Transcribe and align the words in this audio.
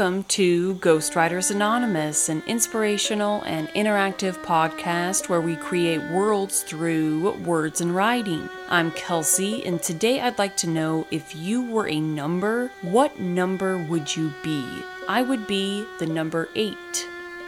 Welcome 0.00 0.24
to 0.28 0.76
Ghostwriters 0.76 1.50
Anonymous, 1.50 2.30
an 2.30 2.42
inspirational 2.46 3.42
and 3.42 3.68
interactive 3.74 4.42
podcast 4.42 5.28
where 5.28 5.42
we 5.42 5.56
create 5.56 6.00
worlds 6.04 6.62
through 6.62 7.32
words 7.44 7.82
and 7.82 7.94
writing. 7.94 8.48
I'm 8.70 8.92
Kelsey, 8.92 9.62
and 9.66 9.82
today 9.82 10.18
I'd 10.22 10.38
like 10.38 10.56
to 10.56 10.70
know 10.70 11.06
if 11.10 11.36
you 11.36 11.70
were 11.70 11.86
a 11.86 12.00
number, 12.00 12.72
what 12.80 13.20
number 13.20 13.76
would 13.76 14.16
you 14.16 14.32
be? 14.42 14.64
I 15.06 15.20
would 15.20 15.46
be 15.46 15.84
the 15.98 16.06
number 16.06 16.48
8. 16.54 16.74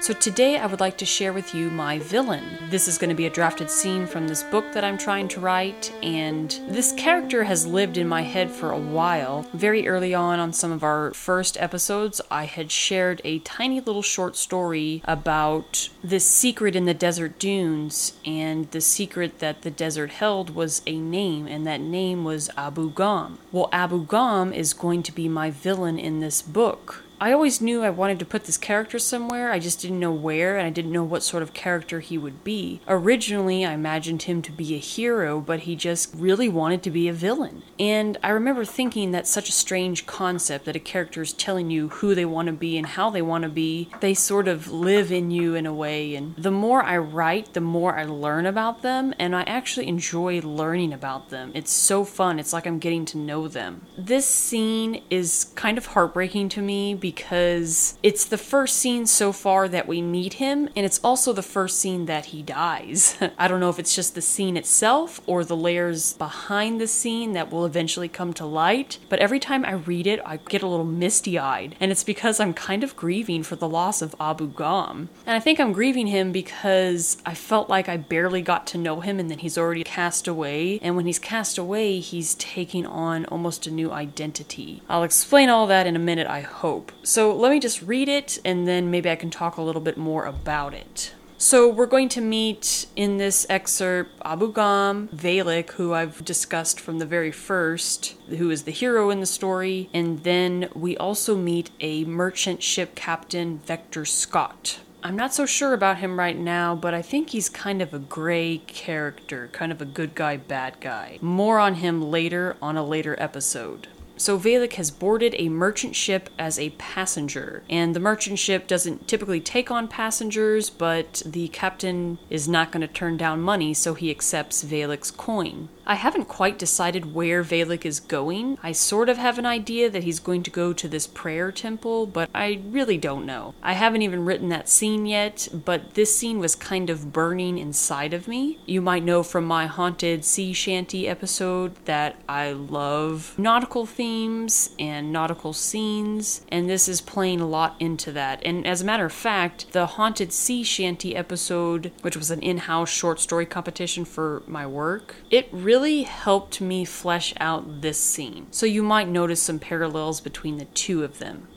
So 0.03 0.13
today 0.13 0.59
I 0.59 0.67
would 0.67 0.81
like 0.81 0.99
to 0.99 1.07
share 1.07 1.33
with 1.33 1.55
you 1.55 1.71
my 1.71 2.01
villain. 2.01 2.43
This 2.71 2.89
is 2.89 2.99
going 2.99 3.11
to 3.11 3.15
be 3.15 3.27
a 3.27 3.31
drafted 3.31 3.71
scene 3.71 4.05
from 4.09 4.27
this 4.27 4.43
book 4.43 4.73
that 4.73 4.83
I'm 4.83 4.99
trying 4.99 5.29
to 5.29 5.39
write, 5.39 5.93
and 6.03 6.51
this 6.67 6.91
character 6.95 7.45
has 7.45 7.69
lived 7.69 7.97
in 7.97 8.09
my 8.09 8.23
head 8.23 8.51
for 8.51 8.73
a 8.73 8.79
while. 8.81 9.47
Very 9.55 9.87
early 9.87 10.13
on, 10.13 10.41
on 10.41 10.53
some 10.53 10.73
of 10.73 10.83
our 10.83 11.15
first 11.15 11.57
episodes, 11.61 12.21
I 12.33 12.47
had 12.47 12.73
shared 12.73 13.21
a 13.23 13.39
tiny 13.39 13.81
little 13.81 14.03
short 14.03 14.35
story 14.35 15.03
about 15.05 15.89
this 16.03 16.27
secret 16.27 16.75
in 16.75 16.85
the 16.85 16.95
desert 16.95 17.39
dunes, 17.39 18.15
and 18.27 18.69
the 18.73 18.81
secret 18.81 19.39
that 19.39 19.63
the 19.63 19.71
desert 19.71 20.11
held 20.11 20.51
was 20.51 20.83
a 20.85 20.99
name, 20.99 21.47
and 21.47 21.65
that 21.69 21.81
name 21.81 22.25
was 22.25 22.51
Abu 22.57 22.91
Gham. 22.91 23.39
Well, 23.53 23.69
Abu 23.71 24.05
Gham 24.05 24.53
is 24.53 24.75
going 24.75 25.05
to 25.05 25.13
be 25.13 25.29
my 25.29 25.53
villain 25.53 25.97
in 25.97 26.19
this 26.19 26.43
book. 26.43 27.05
I 27.23 27.31
always 27.31 27.61
knew 27.61 27.85
I 27.85 27.91
wanted 27.91 28.19
to 28.19 28.25
put 28.25 28.47
this 28.47 28.57
character 28.57 28.99
somewhere, 28.99 29.53
I 29.53 29.61
just 29.61 29.81
didn't 29.81 30.01
know 30.01 30.11
where, 30.11 30.59
and 30.59 30.67
I 30.67 30.71
didn't 30.71 30.91
know 30.91 31.05
what 31.05 31.23
sort 31.23 31.45
of 31.45 31.55
character 31.55 32.01
he 32.01 32.19
would 32.19 32.43
be. 32.43 32.81
Originally, 32.89 33.65
I 33.65 33.75
imagined 33.75 34.25
him 34.25 34.43
to 34.43 34.51
be 34.51 34.75
a 34.75 34.79
hero, 34.79 35.41
but 35.41 35.61
he 35.61 35.77
just 35.77 36.13
really 36.17 36.49
wanted 36.49 36.83
to 36.83 36.91
be 36.91 37.07
a 37.07 37.13
villain. 37.13 37.63
And 37.79 38.19
I 38.25 38.31
remember 38.31 38.65
thinking 38.65 39.13
that's 39.13 39.31
such 39.31 39.49
a 39.49 39.53
strange 39.53 40.05
concept 40.05 40.65
that 40.65 40.75
a 40.75 40.81
character 40.81 41.23
is 41.23 41.33
telling 41.33 41.71
you 41.71 41.91
who 41.91 42.17
they 42.17 42.25
want 42.25 42.47
to 42.47 42.53
be 42.53 42.77
and 42.77 42.89
how 42.89 43.09
they 43.09 43.23
want 43.23 43.43
to 43.43 43.49
be. 43.49 43.89
They 44.01 44.15
sort 44.15 44.49
of 44.49 44.73
live 44.73 45.13
in 45.13 45.31
you 45.31 45.55
in 45.55 45.65
a 45.65 45.73
way, 45.73 46.17
and 46.17 46.35
the 46.35 46.51
more 46.51 46.83
I 46.83 46.99
write, 46.99 47.55
the 47.55 47.61
more 47.61 47.97
I 47.97 48.03
learn 48.03 48.47
about 48.47 48.83
them, 48.83 49.15
and 49.21 49.37
I 49.37 49.43
actually 49.43 49.87
enjoy 49.87 50.41
learning 50.41 50.93
about 50.93 51.31
them. 51.31 51.53
It's 51.55 51.71
so 51.71 52.03
fun, 52.03 52.41
it's 52.41 52.53
like 52.53 52.67
I'm 52.67 52.81
getting 52.81 53.05
to 53.05 53.19
know 53.19 53.47
them. 53.47 53.87
This 53.97 54.27
scene 54.27 55.05
is 55.09 55.53
kind 55.55 55.79
of 55.79 55.87
heartbreaking 55.87 56.49
to 56.49 56.61
me 56.61 56.95
because 56.95 57.12
because 57.15 57.99
it's 58.03 58.25
the 58.25 58.39
first 58.39 58.77
scene 58.77 59.05
so 59.07 59.33
far 59.33 59.69
that 59.69 59.87
we 59.87 60.01
meet 60.01 60.35
him, 60.35 60.69
and 60.75 60.87
it's 60.87 61.01
also 61.05 61.33
the 61.33 61.43
first 61.43 61.79
scene 61.79 62.07
that 62.07 62.27
he 62.27 62.43
dies. 62.43 63.19
I 63.39 63.49
don't 63.49 63.61
know 63.61 63.69
if 63.69 63.79
it's 63.79 63.95
just 63.95 64.15
the 64.15 64.23
scene 64.23 64.57
itself 64.57 65.21
or 65.27 65.45
the 65.45 65.57
layers 65.57 66.15
behind 66.15 66.81
the 66.81 66.87
scene 66.87 67.33
that 67.33 67.51
will 67.51 67.67
eventually 67.67 68.09
come 68.09 68.33
to 68.35 68.47
light, 68.47 68.99
but 69.11 69.19
every 69.19 69.39
time 69.39 69.65
I 69.65 69.73
read 69.73 70.07
it, 70.07 70.21
I 70.25 70.39
get 70.39 70.63
a 70.63 70.67
little 70.67 70.87
misty 70.87 71.39
eyed, 71.39 71.77
and 71.81 71.93
it's 71.93 72.05
because 72.05 72.41
I'm 72.41 72.55
kind 72.55 72.83
of 72.83 72.97
grieving 72.97 73.43
for 73.43 73.57
the 73.57 73.69
loss 73.69 74.01
of 74.01 74.15
Abu 74.19 74.49
Gham. 74.49 75.11
And 75.27 75.37
I 75.37 75.41
think 75.41 75.61
I'm 75.61 75.73
grieving 75.73 76.07
him 76.07 76.33
because 76.33 77.19
I 77.27 77.35
felt 77.35 77.69
like 77.69 77.91
I 77.91 77.99
barely 77.99 78.41
got 78.41 78.67
to 78.69 78.79
know 78.79 79.01
him, 79.01 79.21
and 79.21 79.31
then 79.31 79.41
he's 79.41 79.59
already 79.59 79.85
cast 79.85 80.27
away, 80.27 80.79
and 80.81 80.97
when 80.97 81.07
he's 81.07 81.19
cast 81.19 81.59
away, 81.59 82.01
he's 82.01 82.35
taking 82.37 82.87
on 82.87 83.27
almost 83.27 83.67
a 83.67 83.71
new 83.71 83.93
identity. 83.93 84.83
I'll 84.89 85.05
explain 85.05 85.51
all 85.51 85.67
that 85.67 85.87
in 85.87 85.95
a 85.95 85.99
minute, 85.99 86.27
I 86.27 86.41
hope. 86.41 86.91
So 87.03 87.35
let 87.35 87.51
me 87.51 87.59
just 87.59 87.83
read 87.83 88.09
it 88.09 88.39
and 88.45 88.67
then 88.67 88.91
maybe 88.91 89.11
I 89.11 89.17
can 89.17 89.31
talk 89.31 89.57
a 89.57 89.63
little 89.63 89.81
bit 89.81 89.97
more 89.97 90.25
about 90.25 90.73
it. 90.75 91.15
So 91.37 91.69
we're 91.69 91.87
going 91.87 92.09
to 92.11 92.21
meet 92.21 92.87
in 92.95 93.17
this 93.17 93.45
excerpt 93.51 94.13
Abu 94.25 94.53
Gham, 94.53 95.09
Valek, 95.09 95.73
who 95.73 95.93
I've 95.93 96.25
discussed 96.25 96.79
from 96.79 97.01
the 97.01 97.05
very 97.05 97.33
first, 97.33 98.15
who 98.29 98.49
is 98.49 98.63
the 98.63 98.71
hero 98.71 99.11
in 99.11 99.19
the 99.19 99.27
story, 99.27 99.91
and 99.93 100.23
then 100.23 100.69
we 100.73 100.97
also 100.97 101.37
meet 101.37 101.73
a 101.81 102.05
merchant 102.05 102.63
ship 102.63 102.95
captain, 102.95 103.59
Vector 103.59 104.05
Scott. 104.05 104.79
I'm 105.03 105.17
not 105.17 105.35
so 105.35 105.45
sure 105.45 105.75
about 105.75 105.99
him 105.99 106.17
right 106.17 106.39
now, 106.39 106.77
but 106.77 106.95
I 106.95 107.03
think 107.03 107.31
he's 107.31 107.49
kind 107.49 107.83
of 107.83 107.93
a 107.93 107.99
gray 107.99 108.59
character, 108.69 109.51
kind 109.53 109.73
of 109.73 109.83
a 109.83 109.85
good 109.85 110.15
guy, 110.15 110.37
bad 110.37 110.77
guy. 110.81 111.19
More 111.21 111.59
on 111.59 111.75
him 111.75 112.01
later 112.01 112.57
on 112.63 112.77
a 112.77 112.85
later 112.85 113.17
episode. 113.19 113.89
So 114.23 114.39
Valek 114.39 114.75
has 114.75 114.93
boarded 114.93 115.35
a 115.37 115.49
merchant 115.49 115.97
ship 115.97 116.31
as 116.39 116.57
a 116.57 116.71
passenger, 116.79 117.65
and 117.69 117.93
the 117.93 117.99
merchant 117.99 118.39
ship 118.39 118.69
doesn't 118.69 119.09
typically 119.09 119.41
take 119.41 119.69
on 119.69 119.89
passengers, 119.89 120.71
but 120.71 121.25
the 121.27 121.49
captain 121.49 122.21
is 122.31 122.47
not 122.47 122.71
going 122.71 122.83
to 122.83 122.87
turn 122.87 123.17
down 123.17 123.41
money, 123.41 123.75
so 123.75 123.95
he 123.95 124.13
accepts 124.13 124.63
Valek's 124.63 125.11
coin. 125.11 125.71
I 125.85 125.97
haven't 125.97 126.27
quite 126.27 126.59
decided 126.59 127.13
where 127.13 127.43
Valek 127.43 127.85
is 127.85 127.99
going. 127.99 128.57
I 128.63 128.73
sort 128.73 129.09
of 129.09 129.19
have 129.19 129.39
an 129.39 129.47
idea 129.47 129.91
that 129.91 130.05
he's 130.05 130.21
going 130.21 130.43
to 130.45 130.51
go 130.51 130.73
to 130.73 130.89
this 130.89 131.07
prayer 131.07 131.51
temple, 131.51 132.07
but 132.07 132.31
I 132.35 132.61
really 132.67 132.99
don't 132.99 133.27
know. 133.27 133.55
I 133.63 133.73
haven't 133.73 134.03
even 134.03 134.25
written 134.25 134.49
that 134.51 134.69
scene 134.69 135.07
yet, 135.07 135.49
but 135.53 135.95
this 135.95 136.17
scene 136.17 136.39
was 136.39 136.55
kind 136.55 136.89
of 136.89 137.13
burning 137.13 137.59
inside 137.59 138.15
of 138.15 138.29
me. 138.29 138.59
You 138.65 138.81
might 138.81 139.03
know 139.03 139.23
from 139.23 139.45
my 139.45 139.67
haunted 139.67 140.25
sea 140.25 140.53
shanty 140.53 141.09
episode 141.09 141.75
that 141.85 142.17
I 142.29 142.53
love 142.53 143.35
nautical 143.37 143.85
themes 143.85 144.71
and 144.79 145.13
nautical 145.13 145.53
scenes, 145.53 146.47
and 146.49 146.71
this 146.71 146.89
is 146.89 147.01
playing 147.01 147.41
a 147.41 147.49
lot 147.49 147.75
into 147.81 148.13
that. 148.13 148.41
And 148.45 148.67
as 148.67 148.83
a 148.83 148.85
matter 148.85 149.07
of 149.07 149.13
fact, 149.13 149.73
the 149.73 149.87
haunted 149.87 150.33
sea 150.33 150.63
shanty 150.63 151.17
episode, 151.17 151.91
which 152.03 152.17
was 152.17 152.31
an 152.31 152.41
in-house 152.41 152.91
short 152.91 153.19
story 153.19 153.47
competition 153.47 154.05
for 154.05 154.43
my 154.47 154.65
work, 154.65 155.17
it 155.31 155.49
really 155.51 155.72
really 155.73 156.03
helped 156.03 156.61
me 156.61 156.85
flesh 156.85 157.33
out 157.41 157.81
this 157.81 157.99
scene, 157.99 158.47
so 158.51 158.67
you 158.67 158.83
might 158.83 159.09
notice 159.09 159.41
some 159.41 159.59
parallels 159.59 160.21
between 160.21 160.59
the 160.59 160.67
two 160.67 161.03
of 161.03 161.19
them. 161.19 161.49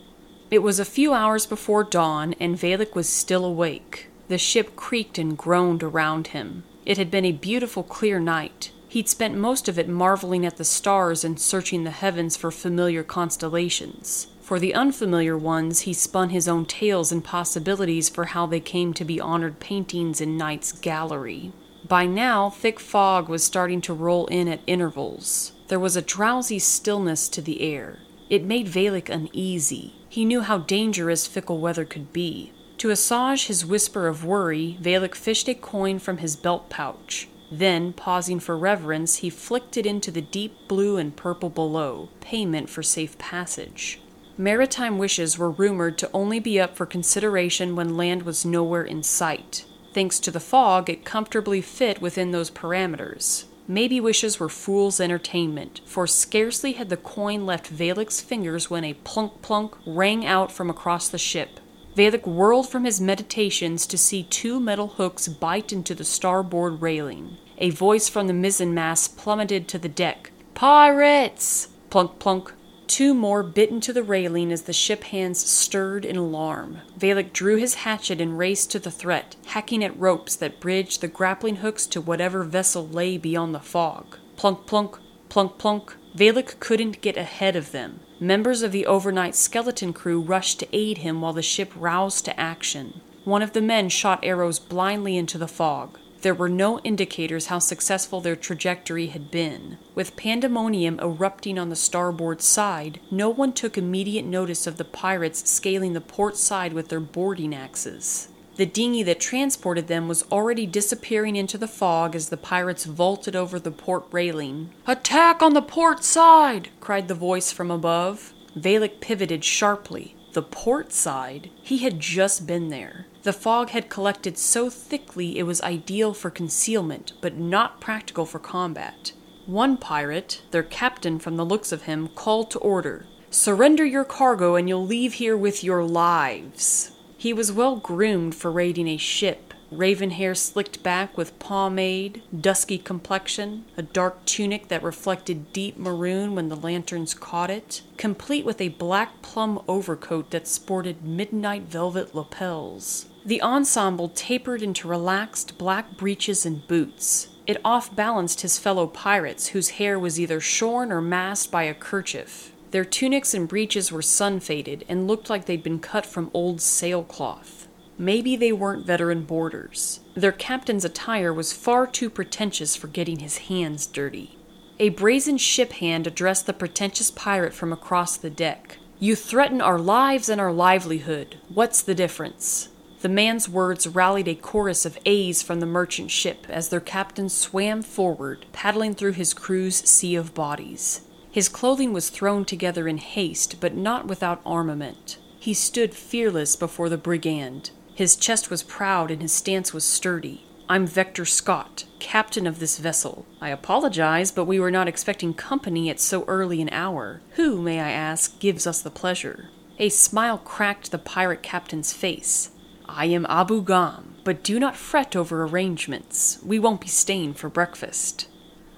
It 0.49 0.59
was 0.59 0.79
a 0.79 0.85
few 0.85 1.13
hours 1.13 1.45
before 1.45 1.83
dawn, 1.83 2.33
and 2.39 2.55
Valek 2.55 2.95
was 2.95 3.09
still 3.09 3.43
awake. 3.43 4.07
The 4.29 4.37
ship 4.37 4.77
creaked 4.77 5.17
and 5.17 5.37
groaned 5.37 5.83
around 5.83 6.27
him. 6.27 6.63
It 6.85 6.97
had 6.97 7.11
been 7.11 7.25
a 7.25 7.33
beautiful, 7.33 7.83
clear 7.83 8.21
night. 8.21 8.71
He'd 8.87 9.09
spent 9.09 9.35
most 9.35 9.67
of 9.67 9.77
it 9.77 9.89
marveling 9.89 10.45
at 10.45 10.55
the 10.55 10.63
stars 10.63 11.25
and 11.25 11.37
searching 11.37 11.83
the 11.83 11.91
heavens 11.91 12.37
for 12.37 12.51
familiar 12.51 13.03
constellations. 13.03 14.27
For 14.39 14.59
the 14.59 14.75
unfamiliar 14.75 15.37
ones, 15.37 15.81
he 15.81 15.91
spun 15.91 16.29
his 16.29 16.47
own 16.47 16.65
tales 16.67 17.11
and 17.11 17.21
possibilities 17.21 18.07
for 18.07 18.27
how 18.27 18.45
they 18.45 18.61
came 18.61 18.93
to 18.93 19.03
be 19.03 19.19
honored 19.19 19.59
paintings 19.59 20.21
in 20.21 20.37
Night's 20.37 20.71
gallery. 20.71 21.51
By 21.87 22.07
now, 22.07 22.49
thick 22.49 22.79
fog 22.79 23.29
was 23.29 23.43
starting 23.43 23.79
to 23.81 23.93
roll 23.93 24.25
in 24.27 24.47
at 24.47 24.61
intervals. 24.65 25.51
There 25.67 25.79
was 25.79 25.95
a 25.95 26.01
drowsy 26.01 26.57
stillness 26.57 27.29
to 27.29 27.41
the 27.41 27.61
air. 27.61 27.99
It 28.27 28.43
made 28.43 28.65
Valek 28.65 29.07
uneasy. 29.07 29.93
He 30.09 30.25
knew 30.25 30.41
how 30.41 30.57
dangerous 30.59 31.27
fickle 31.27 31.59
weather 31.59 31.85
could 31.85 32.11
be. 32.11 32.51
To 32.79 32.89
assuage 32.89 33.45
his 33.45 33.65
whisper 33.65 34.07
of 34.07 34.25
worry, 34.25 34.79
Valek 34.81 35.13
fished 35.13 35.47
a 35.47 35.53
coin 35.53 35.99
from 35.99 36.17
his 36.17 36.35
belt 36.35 36.71
pouch. 36.71 37.27
Then, 37.51 37.93
pausing 37.93 38.39
for 38.39 38.57
reverence, 38.57 39.17
he 39.17 39.29
flicked 39.29 39.77
it 39.77 39.85
into 39.85 40.09
the 40.09 40.21
deep 40.21 40.67
blue 40.67 40.97
and 40.97 41.15
purple 41.15 41.51
below, 41.51 42.09
payment 42.19 42.67
for 42.67 42.81
safe 42.81 43.15
passage. 43.19 44.01
Maritime 44.39 44.97
wishes 44.97 45.37
were 45.37 45.51
rumored 45.51 45.99
to 45.99 46.09
only 46.13 46.39
be 46.39 46.59
up 46.59 46.75
for 46.75 46.87
consideration 46.87 47.75
when 47.75 47.95
land 47.95 48.23
was 48.23 48.43
nowhere 48.43 48.83
in 48.83 49.03
sight. 49.03 49.65
Thanks 49.95 50.19
to 50.19 50.29
the 50.29 50.41
fog, 50.41 50.89
it 50.89 51.05
comfortably 51.05 51.61
fit 51.61 52.01
within 52.01 52.31
those 52.31 52.51
parameters. 52.51 53.45
Maybe 53.65 54.01
wishes 54.01 54.41
were 54.41 54.49
fool's 54.49 54.99
entertainment, 54.99 55.79
for 55.85 56.05
scarcely 56.05 56.73
had 56.73 56.89
the 56.89 56.97
coin 56.97 57.45
left 57.45 57.71
Valek's 57.71 58.19
fingers 58.19 58.69
when 58.69 58.83
a 58.83 58.95
plunk 59.05 59.41
plunk 59.41 59.73
rang 59.85 60.25
out 60.25 60.51
from 60.51 60.69
across 60.69 61.07
the 61.07 61.17
ship. 61.17 61.61
Valek 61.95 62.27
whirled 62.27 62.67
from 62.67 62.83
his 62.83 62.99
meditations 62.99 63.87
to 63.87 63.97
see 63.97 64.23
two 64.23 64.59
metal 64.59 64.87
hooks 64.89 65.29
bite 65.29 65.71
into 65.71 65.95
the 65.95 66.03
starboard 66.03 66.81
railing. 66.81 67.37
A 67.59 67.69
voice 67.69 68.09
from 68.09 68.27
the 68.27 68.33
mizzenmast 68.33 69.15
plummeted 69.15 69.69
to 69.69 69.77
the 69.77 69.87
deck. 69.87 70.31
Pirates! 70.55 71.69
Plunk 71.89 72.19
plunk. 72.19 72.51
Two 72.87 73.13
more 73.13 73.43
bit 73.43 73.71
into 73.71 73.91
the 73.91 74.03
railing 74.03 74.51
as 74.51 74.63
the 74.63 74.73
ship 74.73 75.05
hands 75.05 75.43
stirred 75.43 76.05
in 76.05 76.15
alarm. 76.15 76.81
Valek 76.97 77.33
drew 77.33 77.57
his 77.57 77.75
hatchet 77.75 78.21
and 78.21 78.37
raced 78.37 78.71
to 78.71 78.79
the 78.79 78.91
threat, 78.91 79.35
hacking 79.47 79.83
at 79.83 79.99
ropes 79.99 80.35
that 80.35 80.59
bridged 80.59 81.01
the 81.01 81.07
grappling 81.07 81.57
hooks 81.57 81.87
to 81.87 81.99
whatever 81.99 82.43
vessel 82.43 82.87
lay 82.87 83.17
beyond 83.17 83.55
the 83.55 83.59
fog. 83.59 84.17
Plunk 84.37 84.65
plunk, 84.65 84.99
plunk 85.29 85.57
plunk. 85.57 85.95
Valek 86.15 86.59
couldn't 86.59 87.01
get 87.01 87.17
ahead 87.17 87.55
of 87.55 87.71
them. 87.71 87.99
Members 88.19 88.61
of 88.61 88.71
the 88.71 88.85
overnight 88.85 89.35
skeleton 89.35 89.91
crew 89.91 90.21
rushed 90.21 90.59
to 90.59 90.67
aid 90.71 90.99
him 90.99 91.19
while 91.21 91.33
the 91.33 91.41
ship 91.41 91.73
roused 91.75 92.23
to 92.25 92.39
action. 92.39 93.01
One 93.25 93.41
of 93.41 93.53
the 93.53 93.61
men 93.61 93.89
shot 93.89 94.19
arrows 94.23 94.59
blindly 94.59 95.17
into 95.17 95.37
the 95.37 95.47
fog. 95.47 95.99
There 96.21 96.33
were 96.33 96.49
no 96.49 96.79
indicators 96.79 97.47
how 97.47 97.59
successful 97.59 98.21
their 98.21 98.35
trajectory 98.35 99.07
had 99.07 99.29
been. 99.29 99.77
With 99.93 100.15
pandemonium 100.15 100.99
erupting 100.99 101.59
on 101.59 101.69
the 101.69 101.75
starboard 101.75 102.41
side, 102.41 102.99
no 103.11 103.29
one 103.29 103.53
took 103.53 103.77
immediate 103.77 104.25
notice 104.25 104.65
of 104.65 104.77
the 104.77 104.85
pirates 104.85 105.49
scaling 105.49 105.93
the 105.93 106.01
port 106.01 106.37
side 106.37 106.73
with 106.73 106.89
their 106.89 106.99
boarding 106.99 107.53
axes. 107.53 108.29
The 108.55 108.65
dinghy 108.65 109.03
that 109.03 109.19
transported 109.19 109.87
them 109.87 110.07
was 110.07 110.23
already 110.31 110.65
disappearing 110.65 111.35
into 111.35 111.57
the 111.57 111.67
fog 111.67 112.15
as 112.15 112.29
the 112.29 112.37
pirates 112.37 112.85
vaulted 112.85 113.35
over 113.35 113.59
the 113.59 113.71
port 113.71 114.05
railing. 114.11 114.69
Attack 114.87 115.41
on 115.41 115.53
the 115.53 115.61
port 115.61 116.05
side! 116.05 116.69
cried 116.79 117.09
the 117.09 117.13
voice 117.15 117.51
from 117.51 117.69
above. 117.69 118.33
Valek 118.57 119.01
pivoted 119.01 119.43
sharply. 119.43 120.15
The 120.31 120.41
port 120.41 120.93
side? 120.93 121.49
He 121.61 121.79
had 121.79 121.99
just 121.99 122.47
been 122.47 122.69
there. 122.69 123.07
The 123.25 123.33
fog 123.33 123.71
had 123.71 123.89
collected 123.89 124.37
so 124.37 124.69
thickly 124.69 125.39
it 125.39 125.47
was 125.47 125.59
ideal 125.63 126.13
for 126.13 126.29
concealment, 126.29 127.13
but 127.21 127.35
not 127.35 127.81
practical 127.81 128.23
for 128.23 128.37
combat. 128.37 129.13
One 129.47 129.77
pirate, 129.77 130.43
their 130.51 130.61
captain 130.61 131.17
from 131.17 131.35
the 131.35 131.43
looks 131.43 131.71
of 131.71 131.81
him, 131.83 132.09
called 132.09 132.51
to 132.51 132.59
order 132.59 133.07
Surrender 133.31 133.83
your 133.83 134.03
cargo 134.03 134.53
and 134.53 134.69
you'll 134.69 134.85
leave 134.85 135.13
here 135.13 135.35
with 135.35 135.63
your 135.63 135.83
lives. 135.83 136.91
He 137.17 137.33
was 137.33 137.51
well 137.51 137.77
groomed 137.77 138.35
for 138.35 138.51
raiding 138.51 138.87
a 138.87 138.97
ship, 138.97 139.55
raven 139.71 140.11
hair 140.11 140.35
slicked 140.35 140.83
back 140.83 141.17
with 141.17 141.39
pomade, 141.39 142.21
dusky 142.39 142.77
complexion, 142.77 143.65
a 143.75 143.81
dark 143.81 144.23
tunic 144.25 144.67
that 144.67 144.83
reflected 144.83 145.51
deep 145.51 145.79
maroon 145.79 146.35
when 146.35 146.49
the 146.49 146.55
lanterns 146.55 147.15
caught 147.15 147.49
it, 147.49 147.81
complete 147.97 148.45
with 148.45 148.61
a 148.61 148.69
black 148.69 149.23
plum 149.23 149.59
overcoat 149.67 150.29
that 150.29 150.47
sported 150.47 151.03
midnight 151.03 151.63
velvet 151.63 152.13
lapels. 152.13 153.07
The 153.25 153.41
ensemble 153.41 154.09
tapered 154.09 154.61
into 154.61 154.87
relaxed 154.87 155.57
black 155.57 155.97
breeches 155.97 156.45
and 156.45 156.65
boots. 156.67 157.29
It 157.47 157.59
off 157.65 157.95
balanced 157.95 158.41
his 158.41 158.59
fellow 158.59 158.85
pirates, 158.85 159.47
whose 159.47 159.71
hair 159.71 159.97
was 159.97 160.19
either 160.19 160.39
shorn 160.39 160.91
or 160.91 161.01
masked 161.01 161.51
by 161.51 161.63
a 161.63 161.73
kerchief. 161.73 162.51
Their 162.69 162.85
tunics 162.85 163.33
and 163.33 163.47
breeches 163.47 163.91
were 163.91 164.03
sun 164.03 164.39
faded 164.39 164.85
and 164.87 165.07
looked 165.07 165.27
like 165.27 165.45
they'd 165.45 165.63
been 165.63 165.79
cut 165.79 166.05
from 166.05 166.29
old 166.35 166.61
sailcloth. 166.61 167.67
Maybe 167.97 168.35
they 168.35 168.51
weren't 168.51 168.85
veteran 168.85 169.23
boarders. 169.23 170.01
Their 170.13 170.31
captain's 170.31 170.85
attire 170.85 171.33
was 171.33 171.51
far 171.51 171.87
too 171.87 172.11
pretentious 172.11 172.75
for 172.75 172.87
getting 172.87 173.19
his 173.19 173.39
hands 173.39 173.87
dirty. 173.87 174.37
A 174.77 174.89
brazen 174.89 175.37
ship 175.37 175.73
hand 175.73 176.05
addressed 176.05 176.45
the 176.45 176.53
pretentious 176.53 177.09
pirate 177.09 177.55
from 177.55 177.73
across 177.73 178.17
the 178.17 178.29
deck. 178.29 178.77
You 178.99 179.15
threaten 179.15 179.61
our 179.61 179.79
lives 179.79 180.29
and 180.29 180.39
our 180.39 180.53
livelihood. 180.53 181.37
What's 181.47 181.81
the 181.81 181.95
difference? 181.95 182.69
The 183.05 183.09
man's 183.09 183.47
words 183.47 183.85
rallied 183.85 184.27
a 184.27 184.33
chorus 184.33 184.83
of 184.83 184.97
A's 185.05 185.43
from 185.43 185.59
the 185.59 185.67
merchant 185.67 186.09
ship 186.09 186.47
as 186.49 186.69
their 186.69 186.79
captain 186.79 187.29
swam 187.29 187.83
forward, 187.83 188.47
paddling 188.51 188.95
through 188.95 189.11
his 189.11 189.31
crew's 189.31 189.75
sea 189.87 190.15
of 190.15 190.33
bodies. 190.33 191.01
His 191.29 191.47
clothing 191.47 191.93
was 191.93 192.09
thrown 192.09 192.45
together 192.45 192.87
in 192.87 192.97
haste, 192.97 193.61
but 193.61 193.75
not 193.75 194.07
without 194.07 194.41
armament. 194.43 195.19
He 195.37 195.53
stood 195.53 195.93
fearless 195.93 196.55
before 196.55 196.89
the 196.89 196.97
brigand. 196.97 197.69
His 197.93 198.15
chest 198.15 198.49
was 198.49 198.63
proud 198.63 199.11
and 199.11 199.21
his 199.21 199.33
stance 199.33 199.71
was 199.71 199.83
sturdy. 199.83 200.43
I'm 200.67 200.87
Vector 200.87 201.25
Scott, 201.25 201.85
captain 201.99 202.47
of 202.47 202.57
this 202.57 202.79
vessel. 202.79 203.27
I 203.39 203.49
apologize, 203.49 204.31
but 204.31 204.45
we 204.45 204.59
were 204.59 204.71
not 204.71 204.87
expecting 204.87 205.35
company 205.35 205.91
at 205.91 205.99
so 205.99 206.25
early 206.25 206.59
an 206.59 206.69
hour. 206.71 207.21
Who, 207.33 207.61
may 207.61 207.79
I 207.79 207.91
ask, 207.91 208.39
gives 208.39 208.65
us 208.65 208.81
the 208.81 208.89
pleasure? 208.89 209.49
A 209.77 209.89
smile 209.89 210.39
cracked 210.39 210.89
the 210.89 210.97
pirate 210.97 211.43
captain's 211.43 211.93
face. 211.93 212.49
I 212.87 213.05
am 213.05 213.25
Abu 213.27 213.63
Gham, 213.63 214.15
but 214.23 214.43
do 214.43 214.59
not 214.59 214.75
fret 214.75 215.15
over 215.15 215.43
arrangements. 215.43 216.39
We 216.43 216.59
won't 216.59 216.81
be 216.81 216.87
staying 216.87 217.33
for 217.33 217.49
breakfast. 217.49 218.27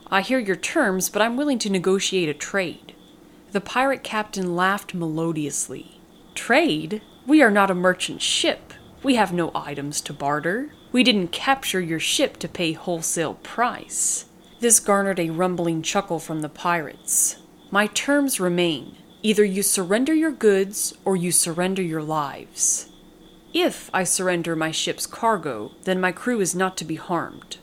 I 0.10 0.22
hear 0.22 0.40
your 0.40 0.56
terms, 0.56 1.10
but 1.10 1.22
I'm 1.22 1.36
willing 1.36 1.60
to 1.60 1.70
negotiate 1.70 2.30
a 2.30 2.34
trade. 2.34 2.96
The 3.52 3.62
pirate 3.62 4.04
captain 4.04 4.56
laughed 4.56 4.94
melodiously. 4.94 6.00
Trade? 6.36 7.02
We 7.26 7.42
are 7.42 7.52
not 7.52 7.72
a 7.72 7.76
merchant 7.76 8.22
ship. 8.22 8.74
We 9.04 9.16
have 9.16 9.34
no 9.34 9.52
items 9.54 10.02
to 10.02 10.14
barter. 10.14 10.72
We 10.92 11.04
didn't 11.04 11.32
capture 11.32 11.82
your 11.82 12.00
ship 12.00 12.38
to 12.38 12.48
pay 12.48 12.72
wholesale 12.74 13.36
price. 13.36 14.26
This 14.60 14.80
garnered 14.80 15.20
a 15.20 15.30
rumbling 15.30 15.82
chuckle 15.82 16.20
from 16.20 16.42
the 16.42 16.50
pirates. 16.50 17.38
My 17.70 17.88
terms 17.88 18.40
remain. 18.40 18.96
Either 19.22 19.44
you 19.44 19.62
surrender 19.62 20.14
your 20.14 20.32
goods 20.32 20.94
or 21.04 21.16
you 21.16 21.32
surrender 21.32 21.82
your 21.82 22.02
lives. 22.02 22.87
If 23.60 23.90
I 23.92 24.04
surrender 24.04 24.56
my 24.56 24.70
ship's 24.70 25.08
cargo, 25.08 25.72
then 25.86 26.00
my 26.00 26.12
crew 26.12 26.40
is 26.40 26.54
not 26.54 26.78
to 26.78 26.86
be 26.86 26.94
harmed. 26.94 27.58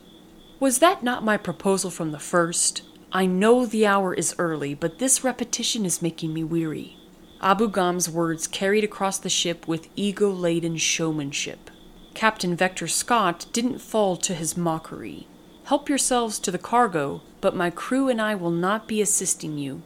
Was 0.59 0.79
that 0.79 1.03
not 1.03 1.23
my 1.23 1.37
proposal 1.37 1.89
from 1.89 2.11
the 2.11 2.19
first? 2.19 2.81
I 3.13 3.25
know 3.25 3.65
the 3.65 3.87
hour 3.87 4.13
is 4.13 4.35
early, 4.37 4.73
but 4.73 4.99
this 4.99 5.23
repetition 5.23 5.85
is 5.85 6.01
making 6.01 6.33
me 6.33 6.43
weary. 6.43 6.97
Abu 7.39 7.69
Gham's 7.69 8.09
words 8.09 8.45
carried 8.45 8.83
across 8.83 9.17
the 9.17 9.29
ship 9.29 9.69
with 9.69 9.87
ego 9.95 10.29
laden 10.29 10.75
showmanship. 10.75 11.71
Captain 12.13 12.57
Vector 12.57 12.89
Scott 12.89 13.45
didn't 13.53 13.79
fall 13.79 14.17
to 14.17 14.33
his 14.33 14.57
mockery. 14.57 15.29
Help 15.63 15.87
yourselves 15.87 16.39
to 16.39 16.51
the 16.51 16.57
cargo, 16.57 17.21
but 17.39 17.55
my 17.55 17.69
crew 17.69 18.09
and 18.09 18.21
I 18.21 18.35
will 18.35 18.51
not 18.51 18.89
be 18.89 19.01
assisting 19.01 19.57
you. 19.57 19.81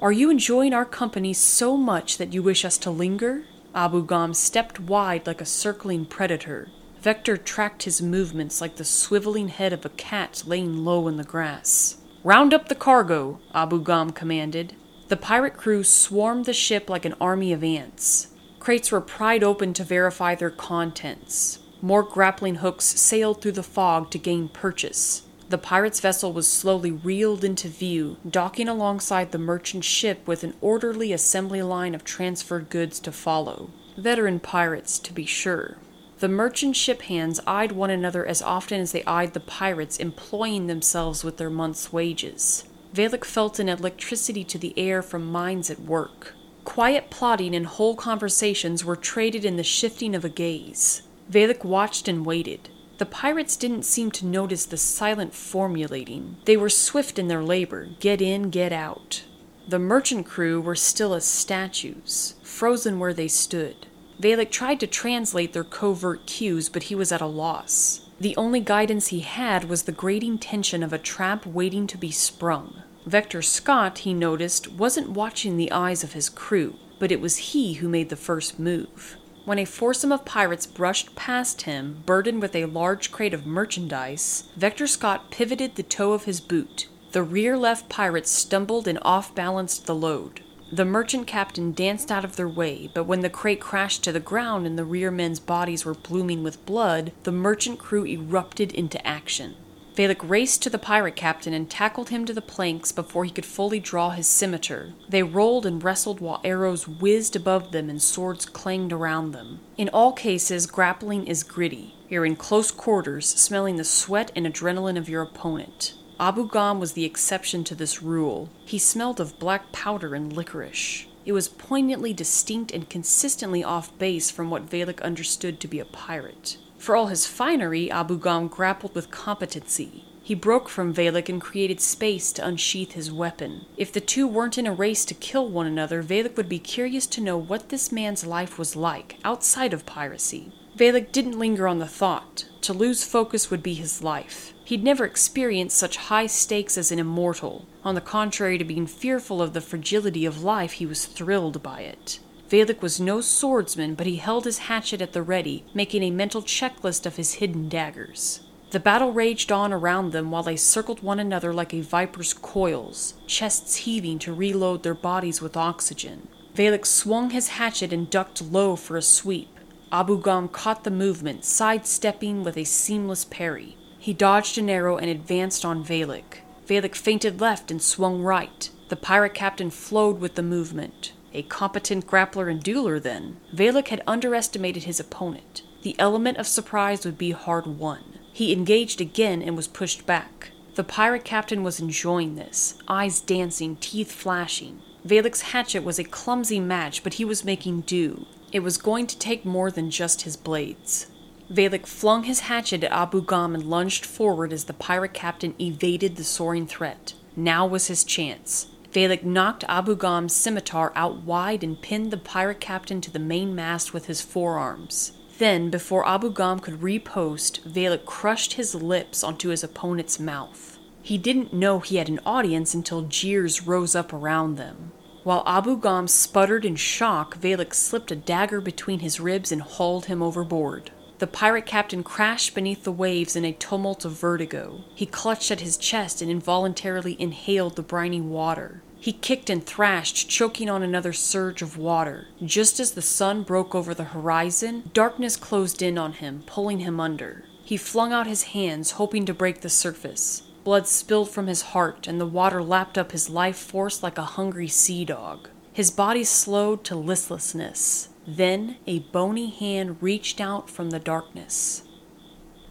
Are 0.00 0.10
you 0.10 0.28
enjoying 0.28 0.74
our 0.74 0.84
company 0.84 1.32
so 1.32 1.76
much 1.76 2.18
that 2.18 2.32
you 2.32 2.42
wish 2.42 2.64
us 2.64 2.78
to 2.78 2.90
linger? 2.90 3.44
Abu 3.74 4.06
Gham 4.06 4.34
stepped 4.34 4.78
wide 4.78 5.26
like 5.26 5.40
a 5.40 5.46
circling 5.46 6.04
predator, 6.04 6.68
Vector 7.02 7.36
tracked 7.36 7.82
his 7.82 8.00
movements 8.00 8.60
like 8.60 8.76
the 8.76 8.84
swiveling 8.84 9.48
head 9.48 9.72
of 9.72 9.84
a 9.84 9.88
cat 9.88 10.44
laying 10.46 10.84
low 10.84 11.08
in 11.08 11.16
the 11.16 11.24
grass. 11.24 11.96
Round 12.22 12.54
up 12.54 12.68
the 12.68 12.76
cargo, 12.76 13.40
Abu 13.52 13.82
Gham 13.82 14.10
commanded. 14.10 14.76
The 15.08 15.16
pirate 15.16 15.56
crew 15.56 15.82
swarmed 15.82 16.44
the 16.44 16.52
ship 16.52 16.88
like 16.88 17.04
an 17.04 17.16
army 17.20 17.52
of 17.52 17.64
ants. 17.64 18.28
Crates 18.60 18.92
were 18.92 19.00
pried 19.00 19.42
open 19.42 19.72
to 19.74 19.82
verify 19.82 20.36
their 20.36 20.50
contents. 20.50 21.58
More 21.80 22.04
grappling 22.04 22.56
hooks 22.56 22.84
sailed 22.84 23.42
through 23.42 23.52
the 23.52 23.64
fog 23.64 24.12
to 24.12 24.18
gain 24.18 24.48
purchase. 24.48 25.22
The 25.48 25.58
pirate's 25.58 26.00
vessel 26.00 26.32
was 26.32 26.48
slowly 26.48 26.90
reeled 26.90 27.44
into 27.44 27.68
view, 27.68 28.16
docking 28.28 28.68
alongside 28.68 29.32
the 29.32 29.38
merchant 29.38 29.84
ship 29.84 30.26
with 30.26 30.44
an 30.44 30.54
orderly 30.60 31.12
assembly 31.12 31.62
line 31.62 31.94
of 31.94 32.04
transferred 32.04 32.70
goods 32.70 33.00
to 33.00 33.12
follow. 33.12 33.70
Veteran 33.98 34.40
pirates, 34.40 34.98
to 35.00 35.12
be 35.12 35.26
sure. 35.26 35.76
The 36.20 36.28
merchant 36.28 36.76
ship 36.76 37.02
hands 37.02 37.40
eyed 37.46 37.72
one 37.72 37.90
another 37.90 38.24
as 38.24 38.40
often 38.40 38.80
as 38.80 38.92
they 38.92 39.04
eyed 39.04 39.34
the 39.34 39.40
pirates 39.40 39.96
employing 39.98 40.68
themselves 40.68 41.24
with 41.24 41.36
their 41.36 41.50
month's 41.50 41.92
wages. 41.92 42.64
Valak 42.94 43.24
felt 43.24 43.58
an 43.58 43.68
electricity 43.68 44.44
to 44.44 44.58
the 44.58 44.72
air 44.78 45.02
from 45.02 45.26
minds 45.26 45.68
at 45.68 45.80
work. 45.80 46.34
Quiet 46.64 47.10
plotting 47.10 47.56
and 47.56 47.66
whole 47.66 47.96
conversations 47.96 48.84
were 48.84 48.96
traded 48.96 49.44
in 49.44 49.56
the 49.56 49.64
shifting 49.64 50.14
of 50.14 50.24
a 50.24 50.28
gaze. 50.28 51.02
Valak 51.28 51.64
watched 51.64 52.06
and 52.06 52.24
waited. 52.24 52.68
The 53.02 53.06
pirates 53.06 53.56
didn't 53.56 53.82
seem 53.82 54.12
to 54.12 54.26
notice 54.26 54.64
the 54.64 54.76
silent 54.76 55.34
formulating. 55.34 56.36
They 56.44 56.56
were 56.56 56.68
swift 56.68 57.18
in 57.18 57.26
their 57.26 57.42
labor 57.42 57.88
get 57.98 58.22
in, 58.22 58.48
get 58.48 58.72
out. 58.72 59.24
The 59.66 59.80
merchant 59.80 60.24
crew 60.24 60.60
were 60.60 60.76
still 60.76 61.12
as 61.12 61.24
statues, 61.24 62.36
frozen 62.44 63.00
where 63.00 63.12
they 63.12 63.26
stood. 63.26 63.88
Valak 64.20 64.52
tried 64.52 64.78
to 64.78 64.86
translate 64.86 65.52
their 65.52 65.64
covert 65.64 66.28
cues, 66.28 66.68
but 66.68 66.84
he 66.84 66.94
was 66.94 67.10
at 67.10 67.20
a 67.20 67.26
loss. 67.26 68.08
The 68.20 68.36
only 68.36 68.60
guidance 68.60 69.08
he 69.08 69.18
had 69.18 69.64
was 69.64 69.82
the 69.82 69.90
grating 69.90 70.38
tension 70.38 70.84
of 70.84 70.92
a 70.92 70.96
trap 70.96 71.44
waiting 71.44 71.88
to 71.88 71.98
be 71.98 72.12
sprung. 72.12 72.84
Vector 73.04 73.42
Scott, 73.42 73.98
he 73.98 74.14
noticed, 74.14 74.70
wasn't 74.70 75.10
watching 75.10 75.56
the 75.56 75.72
eyes 75.72 76.04
of 76.04 76.12
his 76.12 76.28
crew, 76.28 76.76
but 77.00 77.10
it 77.10 77.20
was 77.20 77.50
he 77.50 77.72
who 77.72 77.88
made 77.88 78.10
the 78.10 78.14
first 78.14 78.60
move. 78.60 79.16
When 79.44 79.58
a 79.58 79.64
foursome 79.64 80.12
of 80.12 80.24
pirates 80.24 80.66
brushed 80.66 81.16
past 81.16 81.62
him, 81.62 82.04
burdened 82.06 82.40
with 82.40 82.54
a 82.54 82.66
large 82.66 83.10
crate 83.10 83.34
of 83.34 83.44
merchandise, 83.44 84.44
Vector 84.56 84.86
Scott 84.86 85.32
pivoted 85.32 85.74
the 85.74 85.82
toe 85.82 86.12
of 86.12 86.24
his 86.24 86.40
boot. 86.40 86.86
The 87.10 87.24
rear 87.24 87.58
left 87.58 87.88
pirates 87.88 88.30
stumbled 88.30 88.86
and 88.86 89.00
off 89.02 89.34
balanced 89.34 89.86
the 89.86 89.96
load. 89.96 90.42
The 90.70 90.84
merchant 90.84 91.26
captain 91.26 91.72
danced 91.72 92.12
out 92.12 92.24
of 92.24 92.36
their 92.36 92.48
way, 92.48 92.88
but 92.94 93.04
when 93.04 93.20
the 93.20 93.28
crate 93.28 93.60
crashed 93.60 94.04
to 94.04 94.12
the 94.12 94.20
ground 94.20 94.64
and 94.64 94.78
the 94.78 94.84
rear 94.84 95.10
men's 95.10 95.40
bodies 95.40 95.84
were 95.84 95.92
blooming 95.92 96.44
with 96.44 96.64
blood, 96.64 97.10
the 97.24 97.32
merchant 97.32 97.80
crew 97.80 98.06
erupted 98.06 98.70
into 98.70 99.04
action. 99.04 99.56
Valak 99.94 100.26
raced 100.26 100.62
to 100.62 100.70
the 100.70 100.78
pirate 100.78 101.16
captain 101.16 101.52
and 101.52 101.68
tackled 101.68 102.08
him 102.08 102.24
to 102.24 102.32
the 102.32 102.40
planks 102.40 102.92
before 102.92 103.24
he 103.24 103.30
could 103.30 103.44
fully 103.44 103.78
draw 103.78 104.10
his 104.10 104.26
scimitar. 104.26 104.94
They 105.08 105.22
rolled 105.22 105.66
and 105.66 105.84
wrestled 105.84 106.20
while 106.20 106.40
arrows 106.42 106.88
whizzed 106.88 107.36
above 107.36 107.72
them 107.72 107.90
and 107.90 108.00
swords 108.00 108.46
clanged 108.46 108.92
around 108.92 109.32
them. 109.32 109.60
In 109.76 109.90
all 109.90 110.12
cases, 110.12 110.66
grappling 110.66 111.26
is 111.26 111.42
gritty. 111.42 111.94
You're 112.08 112.24
in 112.24 112.36
close 112.36 112.70
quarters, 112.70 113.28
smelling 113.28 113.76
the 113.76 113.84
sweat 113.84 114.32
and 114.34 114.46
adrenaline 114.46 114.96
of 114.96 115.10
your 115.10 115.22
opponent. 115.22 115.94
Abu 116.18 116.48
Gham 116.48 116.80
was 116.80 116.92
the 116.92 117.04
exception 117.04 117.64
to 117.64 117.74
this 117.74 118.02
rule. 118.02 118.48
He 118.64 118.78
smelled 118.78 119.20
of 119.20 119.38
black 119.38 119.72
powder 119.72 120.14
and 120.14 120.32
licorice. 120.32 121.06
It 121.24 121.32
was 121.32 121.48
poignantly 121.48 122.12
distinct 122.12 122.72
and 122.72 122.88
consistently 122.88 123.62
off 123.62 123.96
base 123.98 124.30
from 124.30 124.50
what 124.50 124.68
Valak 124.68 125.02
understood 125.02 125.60
to 125.60 125.68
be 125.68 125.78
a 125.78 125.84
pirate. 125.84 126.58
For 126.82 126.96
all 126.96 127.06
his 127.06 127.28
finery, 127.28 127.92
Abu 127.92 128.18
Gham 128.18 128.48
grappled 128.48 128.96
with 128.96 129.12
competency. 129.12 130.02
He 130.20 130.34
broke 130.34 130.68
from 130.68 130.92
Valak 130.92 131.28
and 131.28 131.40
created 131.40 131.80
space 131.80 132.32
to 132.32 132.44
unsheath 132.44 132.94
his 132.94 133.12
weapon. 133.12 133.66
If 133.76 133.92
the 133.92 134.00
two 134.00 134.26
weren't 134.26 134.58
in 134.58 134.66
a 134.66 134.74
race 134.74 135.04
to 135.04 135.14
kill 135.14 135.48
one 135.48 135.68
another, 135.68 136.02
Valak 136.02 136.36
would 136.36 136.48
be 136.48 136.58
curious 136.58 137.06
to 137.06 137.20
know 137.20 137.36
what 137.36 137.68
this 137.68 137.92
man's 137.92 138.26
life 138.26 138.58
was 138.58 138.74
like 138.74 139.18
outside 139.22 139.72
of 139.72 139.86
piracy. 139.86 140.50
Valak 140.76 141.12
didn't 141.12 141.38
linger 141.38 141.68
on 141.68 141.78
the 141.78 141.86
thought. 141.86 142.46
To 142.62 142.72
lose 142.72 143.04
focus 143.04 143.48
would 143.48 143.62
be 143.62 143.74
his 143.74 144.02
life. 144.02 144.52
He'd 144.64 144.82
never 144.82 145.04
experienced 145.04 145.76
such 145.76 146.08
high 146.08 146.26
stakes 146.26 146.76
as 146.76 146.90
an 146.90 146.98
immortal. 146.98 147.64
On 147.84 147.94
the 147.94 148.00
contrary 148.00 148.58
to 148.58 148.64
being 148.64 148.88
fearful 148.88 149.40
of 149.40 149.52
the 149.52 149.60
fragility 149.60 150.26
of 150.26 150.42
life, 150.42 150.72
he 150.72 150.86
was 150.86 151.06
thrilled 151.06 151.62
by 151.62 151.82
it. 151.82 152.18
Valak 152.52 152.82
was 152.82 153.00
no 153.00 153.22
swordsman, 153.22 153.94
but 153.94 154.06
he 154.06 154.16
held 154.16 154.44
his 154.44 154.58
hatchet 154.58 155.00
at 155.00 155.14
the 155.14 155.22
ready, 155.22 155.64
making 155.72 156.02
a 156.02 156.10
mental 156.10 156.42
checklist 156.42 157.06
of 157.06 157.16
his 157.16 157.34
hidden 157.34 157.70
daggers. 157.70 158.40
The 158.72 158.78
battle 158.78 159.10
raged 159.10 159.50
on 159.50 159.72
around 159.72 160.12
them 160.12 160.30
while 160.30 160.42
they 160.42 160.56
circled 160.56 161.02
one 161.02 161.18
another 161.18 161.54
like 161.54 161.72
a 161.72 161.80
viper's 161.80 162.34
coils, 162.34 163.14
chests 163.26 163.76
heaving 163.76 164.18
to 164.18 164.34
reload 164.34 164.82
their 164.82 164.92
bodies 164.92 165.40
with 165.40 165.56
oxygen. 165.56 166.28
Valak 166.54 166.84
swung 166.84 167.30
his 167.30 167.48
hatchet 167.48 167.90
and 167.90 168.10
ducked 168.10 168.42
low 168.42 168.76
for 168.76 168.98
a 168.98 169.02
sweep. 169.02 169.58
Abu 169.90 170.20
Gham 170.20 170.48
caught 170.48 170.84
the 170.84 170.90
movement, 170.90 171.46
sidestepping 171.46 172.44
with 172.44 172.58
a 172.58 172.64
seamless 172.64 173.24
parry. 173.24 173.78
He 173.98 174.12
dodged 174.12 174.58
an 174.58 174.68
arrow 174.68 174.98
and 174.98 175.08
advanced 175.08 175.64
on 175.64 175.82
Valak. 175.82 176.40
Valak 176.66 176.94
feinted 176.94 177.40
left 177.40 177.70
and 177.70 177.80
swung 177.80 178.20
right. 178.20 178.68
The 178.90 178.96
pirate 178.96 179.32
captain 179.32 179.70
flowed 179.70 180.20
with 180.20 180.34
the 180.34 180.42
movement. 180.42 181.12
A 181.34 181.42
competent 181.42 182.06
grappler 182.06 182.50
and 182.50 182.62
dueler, 182.62 183.02
then. 183.02 183.38
Valak 183.54 183.88
had 183.88 184.02
underestimated 184.06 184.84
his 184.84 185.00
opponent. 185.00 185.62
The 185.82 185.96
element 185.98 186.38
of 186.38 186.46
surprise 186.46 187.04
would 187.04 187.18
be 187.18 187.30
hard 187.32 187.66
won. 187.66 188.18
He 188.32 188.52
engaged 188.52 189.00
again 189.00 189.42
and 189.42 189.56
was 189.56 189.66
pushed 189.66 190.06
back. 190.06 190.50
The 190.74 190.84
pirate 190.84 191.24
captain 191.24 191.62
was 191.62 191.80
enjoying 191.80 192.34
this, 192.34 192.78
eyes 192.88 193.20
dancing, 193.20 193.76
teeth 193.76 194.10
flashing. 194.10 194.80
Valak's 195.06 195.42
hatchet 195.42 195.84
was 195.84 195.98
a 195.98 196.04
clumsy 196.04 196.60
match, 196.60 197.02
but 197.02 197.14
he 197.14 197.24
was 197.24 197.44
making 197.44 197.82
do. 197.82 198.26
It 198.52 198.60
was 198.60 198.78
going 198.78 199.06
to 199.08 199.18
take 199.18 199.44
more 199.44 199.70
than 199.70 199.90
just 199.90 200.22
his 200.22 200.36
blades. 200.36 201.08
Valak 201.50 201.86
flung 201.86 202.24
his 202.24 202.40
hatchet 202.40 202.84
at 202.84 202.92
Abu 202.92 203.22
Gham 203.22 203.54
and 203.54 203.64
lunged 203.64 204.06
forward 204.06 204.52
as 204.52 204.64
the 204.64 204.72
pirate 204.72 205.12
captain 205.12 205.54
evaded 205.60 206.16
the 206.16 206.24
soaring 206.24 206.66
threat. 206.66 207.14
Now 207.36 207.66
was 207.66 207.88
his 207.88 208.04
chance. 208.04 208.68
Valak 208.92 209.24
knocked 209.24 209.64
Abu 209.68 209.96
Gham's 209.96 210.34
scimitar 210.34 210.92
out 210.94 211.22
wide 211.22 211.64
and 211.64 211.80
pinned 211.80 212.10
the 212.10 212.18
pirate 212.18 212.60
captain 212.60 213.00
to 213.00 213.10
the 213.10 213.18
mainmast 213.18 213.94
with 213.94 214.04
his 214.04 214.20
forearms. 214.20 215.12
Then, 215.38 215.70
before 215.70 216.06
Abu 216.06 216.30
Gham 216.30 216.60
could 216.60 216.82
riposte, 216.82 217.64
Valak 217.64 218.04
crushed 218.04 218.54
his 218.54 218.74
lips 218.74 219.24
onto 219.24 219.48
his 219.48 219.64
opponent's 219.64 220.20
mouth. 220.20 220.78
He 221.02 221.16
didn't 221.16 221.54
know 221.54 221.80
he 221.80 221.96
had 221.96 222.10
an 222.10 222.20
audience 222.26 222.74
until 222.74 223.02
jeers 223.02 223.66
rose 223.66 223.94
up 223.94 224.12
around 224.12 224.56
them. 224.56 224.92
While 225.24 225.42
Abu 225.46 225.80
Gham 225.80 226.06
sputtered 226.06 226.64
in 226.64 226.76
shock, 226.76 227.38
Valak 227.38 227.72
slipped 227.72 228.10
a 228.10 228.16
dagger 228.16 228.60
between 228.60 228.98
his 228.98 229.20
ribs 229.20 229.50
and 229.50 229.62
hauled 229.62 230.06
him 230.06 230.22
overboard. 230.22 230.90
The 231.22 231.28
pirate 231.28 231.66
captain 231.66 232.02
crashed 232.02 232.52
beneath 232.52 232.82
the 232.82 232.90
waves 232.90 233.36
in 233.36 233.44
a 233.44 233.52
tumult 233.52 234.04
of 234.04 234.10
vertigo. 234.10 234.80
He 234.92 235.06
clutched 235.06 235.52
at 235.52 235.60
his 235.60 235.76
chest 235.76 236.20
and 236.20 236.28
involuntarily 236.28 237.14
inhaled 237.16 237.76
the 237.76 237.82
briny 237.84 238.20
water. 238.20 238.82
He 238.98 239.12
kicked 239.12 239.48
and 239.48 239.64
thrashed, 239.64 240.28
choking 240.28 240.68
on 240.68 240.82
another 240.82 241.12
surge 241.12 241.62
of 241.62 241.78
water. 241.78 242.26
Just 242.44 242.80
as 242.80 242.90
the 242.90 243.02
sun 243.02 243.44
broke 243.44 243.72
over 243.72 243.94
the 243.94 244.10
horizon, 244.10 244.90
darkness 244.92 245.36
closed 245.36 245.80
in 245.80 245.96
on 245.96 246.14
him, 246.14 246.42
pulling 246.44 246.80
him 246.80 246.98
under. 246.98 247.44
He 247.62 247.76
flung 247.76 248.12
out 248.12 248.26
his 248.26 248.42
hands, 248.42 248.90
hoping 248.98 249.24
to 249.26 249.32
break 249.32 249.60
the 249.60 249.68
surface. 249.68 250.42
Blood 250.64 250.88
spilled 250.88 251.30
from 251.30 251.46
his 251.46 251.62
heart, 251.62 252.08
and 252.08 252.20
the 252.20 252.26
water 252.26 252.60
lapped 252.60 252.98
up 252.98 253.12
his 253.12 253.30
life 253.30 253.58
force 253.58 254.02
like 254.02 254.18
a 254.18 254.22
hungry 254.22 254.66
sea 254.66 255.04
dog. 255.04 255.50
His 255.72 255.92
body 255.92 256.24
slowed 256.24 256.82
to 256.82 256.96
listlessness. 256.96 258.08
Then 258.26 258.76
a 258.86 259.00
bony 259.00 259.50
hand 259.50 259.96
reached 260.00 260.40
out 260.40 260.70
from 260.70 260.90
the 260.90 261.00
darkness. 261.00 261.82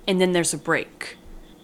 And 0.08 0.20
then 0.22 0.32
there's 0.32 0.54
a 0.54 0.58
break. 0.58 1.18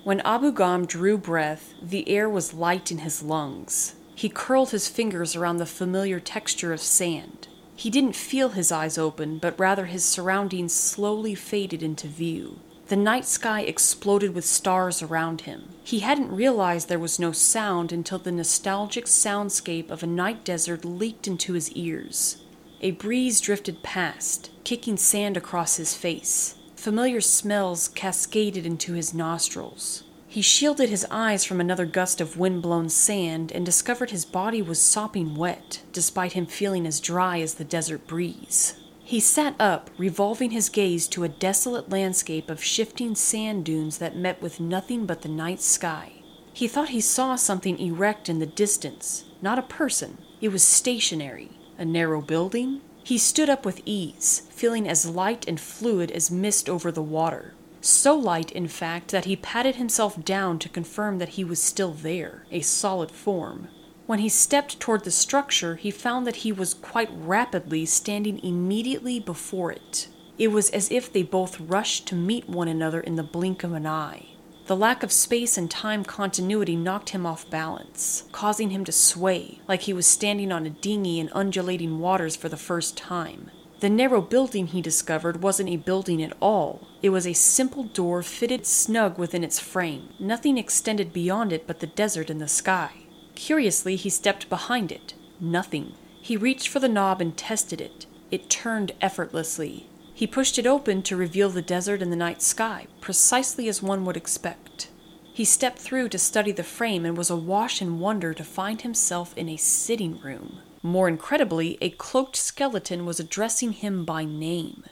When 0.03 0.21
Abu 0.21 0.51
Gham 0.51 0.85
drew 0.85 1.17
breath, 1.17 1.73
the 1.81 2.07
air 2.09 2.29
was 2.29 2.53
light 2.53 2.91
in 2.91 2.99
his 2.99 3.23
lungs. 3.23 3.95
He 4.15 4.29
curled 4.29 4.71
his 4.71 4.87
fingers 4.87 5.35
around 5.35 5.57
the 5.57 5.65
familiar 5.65 6.19
texture 6.19 6.73
of 6.73 6.81
sand. 6.81 7.47
He 7.75 7.89
didn't 7.89 8.15
feel 8.15 8.49
his 8.49 8.71
eyes 8.71 8.97
open, 8.97 9.37
but 9.37 9.59
rather 9.59 9.85
his 9.85 10.03
surroundings 10.03 10.73
slowly 10.73 11.35
faded 11.35 11.83
into 11.83 12.07
view. 12.07 12.59
The 12.87 12.95
night 12.95 13.25
sky 13.25 13.61
exploded 13.61 14.33
with 14.33 14.45
stars 14.45 15.01
around 15.01 15.41
him. 15.41 15.69
He 15.83 15.99
hadn't 15.99 16.33
realized 16.33 16.87
there 16.87 16.97
was 16.97 17.19
no 17.19 17.31
sound 17.31 17.91
until 17.91 18.17
the 18.17 18.31
nostalgic 18.31 19.05
soundscape 19.05 19.91
of 19.91 20.03
a 20.03 20.07
night 20.07 20.43
desert 20.43 20.85
leaked 20.85 21.27
into 21.27 21.53
his 21.53 21.71
ears. 21.73 22.37
A 22.79 22.91
breeze 22.91 23.41
drifted 23.41 23.81
past, 23.81 24.51
kicking 24.63 24.97
sand 24.97 25.35
across 25.35 25.77
his 25.77 25.95
face. 25.95 26.55
Familiar 26.75 27.21
smells 27.21 27.87
cascaded 27.87 28.67
into 28.67 28.93
his 28.93 29.15
nostrils. 29.15 30.03
He 30.27 30.43
shielded 30.43 30.89
his 30.89 31.07
eyes 31.09 31.43
from 31.43 31.59
another 31.59 31.85
gust 31.85 32.21
of 32.21 32.37
wind-blown 32.37 32.89
sand 32.89 33.51
and 33.51 33.65
discovered 33.65 34.11
his 34.11 34.25
body 34.25 34.61
was 34.61 34.79
sopping 34.79 35.35
wet, 35.35 35.81
despite 35.91 36.33
him 36.33 36.45
feeling 36.45 36.85
as 36.85 36.99
dry 36.99 37.39
as 37.39 37.55
the 37.55 37.63
desert 37.63 38.05
breeze. 38.05 38.75
He 39.03 39.19
sat 39.21 39.55
up, 39.59 39.89
revolving 39.97 40.51
his 40.51 40.69
gaze 40.69 41.07
to 41.07 41.23
a 41.23 41.29
desolate 41.29 41.89
landscape 41.89 42.49
of 42.49 42.63
shifting 42.63 43.15
sand 43.15 43.65
dunes 43.65 43.97
that 43.97 44.17
met 44.17 44.39
with 44.41 44.59
nothing 44.59 45.07
but 45.07 45.23
the 45.23 45.29
night 45.29 45.61
sky. 45.61 46.11
He 46.53 46.67
thought 46.67 46.89
he 46.89 47.01
saw 47.01 47.35
something 47.37 47.79
erect 47.79 48.29
in 48.29 48.37
the 48.39 48.45
distance, 48.45 49.23
not 49.41 49.57
a 49.57 49.63
person. 49.63 50.17
It 50.41 50.49
was 50.49 50.61
stationary. 50.61 51.56
A 51.77 51.85
narrow 51.85 52.21
building? 52.21 52.81
He 53.03 53.17
stood 53.17 53.49
up 53.49 53.65
with 53.65 53.81
ease, 53.85 54.43
feeling 54.49 54.87
as 54.87 55.05
light 55.05 55.47
and 55.47 55.59
fluid 55.59 56.11
as 56.11 56.31
mist 56.31 56.67
over 56.67 56.91
the 56.91 57.01
water. 57.01 57.53
So 57.81 58.15
light, 58.15 58.51
in 58.51 58.67
fact, 58.67 59.11
that 59.11 59.25
he 59.25 59.35
patted 59.35 59.75
himself 59.75 60.23
down 60.25 60.59
to 60.59 60.69
confirm 60.69 61.19
that 61.19 61.29
he 61.29 61.43
was 61.43 61.61
still 61.61 61.91
there, 61.91 62.45
a 62.51 62.61
solid 62.61 63.11
form. 63.11 63.69
When 64.07 64.19
he 64.19 64.29
stepped 64.29 64.79
toward 64.79 65.03
the 65.03 65.11
structure, 65.11 65.75
he 65.75 65.91
found 65.91 66.25
that 66.25 66.37
he 66.37 66.51
was 66.51 66.73
quite 66.73 67.09
rapidly 67.11 67.85
standing 67.85 68.43
immediately 68.43 69.19
before 69.19 69.71
it. 69.71 70.07
It 70.37 70.49
was 70.49 70.69
as 70.71 70.91
if 70.91 71.11
they 71.11 71.23
both 71.23 71.59
rushed 71.59 72.07
to 72.07 72.15
meet 72.15 72.49
one 72.49 72.67
another 72.67 72.99
in 72.99 73.15
the 73.15 73.23
blink 73.23 73.63
of 73.63 73.73
an 73.73 73.85
eye. 73.85 74.27
The 74.67 74.75
lack 74.75 75.01
of 75.01 75.13
space 75.13 75.57
and 75.57 75.71
time 75.71 76.03
continuity 76.03 76.75
knocked 76.75 77.11
him 77.11 77.25
off 77.25 77.49
balance, 77.49 78.25
causing 78.33 78.69
him 78.69 78.83
to 78.83 78.91
sway, 78.91 79.61
like 79.65 79.83
he 79.83 79.93
was 79.93 80.05
standing 80.05 80.51
on 80.51 80.65
a 80.65 80.69
dinghy 80.69 81.21
in 81.21 81.29
undulating 81.29 81.99
waters 81.99 82.35
for 82.35 82.49
the 82.49 82.57
first 82.57 82.97
time. 82.97 83.49
The 83.79 83.89
narrow 83.89 84.19
building 84.19 84.67
he 84.67 84.81
discovered 84.81 85.41
wasn't 85.41 85.69
a 85.69 85.77
building 85.77 86.21
at 86.21 86.35
all. 86.41 86.85
It 87.01 87.11
was 87.11 87.25
a 87.25 87.31
simple 87.31 87.83
door 87.83 88.21
fitted 88.23 88.65
snug 88.65 89.17
within 89.17 89.41
its 89.41 89.57
frame. 89.57 90.09
Nothing 90.19 90.57
extended 90.57 91.13
beyond 91.13 91.53
it 91.53 91.65
but 91.65 91.79
the 91.79 91.87
desert 91.87 92.29
and 92.29 92.41
the 92.41 92.49
sky. 92.49 92.91
Curiously, 93.35 93.95
he 93.95 94.09
stepped 94.09 94.49
behind 94.49 94.91
it. 94.91 95.13
Nothing. 95.39 95.93
He 96.19 96.35
reached 96.35 96.67
for 96.67 96.79
the 96.79 96.89
knob 96.89 97.21
and 97.21 97.37
tested 97.37 97.79
it. 97.79 98.05
It 98.31 98.49
turned 98.49 98.91
effortlessly. 98.99 99.87
He 100.17 100.25
pushed 100.25 100.57
it 100.57 100.65
open 100.65 101.03
to 101.03 101.15
reveal 101.15 101.51
the 101.51 101.61
desert 101.61 102.01
and 102.01 102.11
the 102.11 102.15
night 102.15 102.41
sky, 102.41 102.87
precisely 103.01 103.69
as 103.69 103.83
one 103.83 104.03
would 104.03 104.17
expect. 104.17 104.89
He 105.31 105.45
stepped 105.45 105.77
through 105.77 106.09
to 106.09 106.17
study 106.17 106.51
the 106.51 106.63
frame 106.63 107.05
and 107.05 107.15
was 107.15 107.29
awash 107.29 107.83
in 107.83 107.99
wonder 107.99 108.33
to 108.33 108.43
find 108.43 108.81
himself 108.81 109.37
in 109.37 109.47
a 109.47 109.57
sitting 109.57 110.19
room. 110.19 110.61
More 110.81 111.07
incredibly, 111.07 111.77
a 111.81 111.91
cloaked 111.91 112.35
skeleton 112.35 113.05
was 113.05 113.19
addressing 113.19 113.73
him 113.73 114.05
by 114.05 114.25
name 114.25 114.85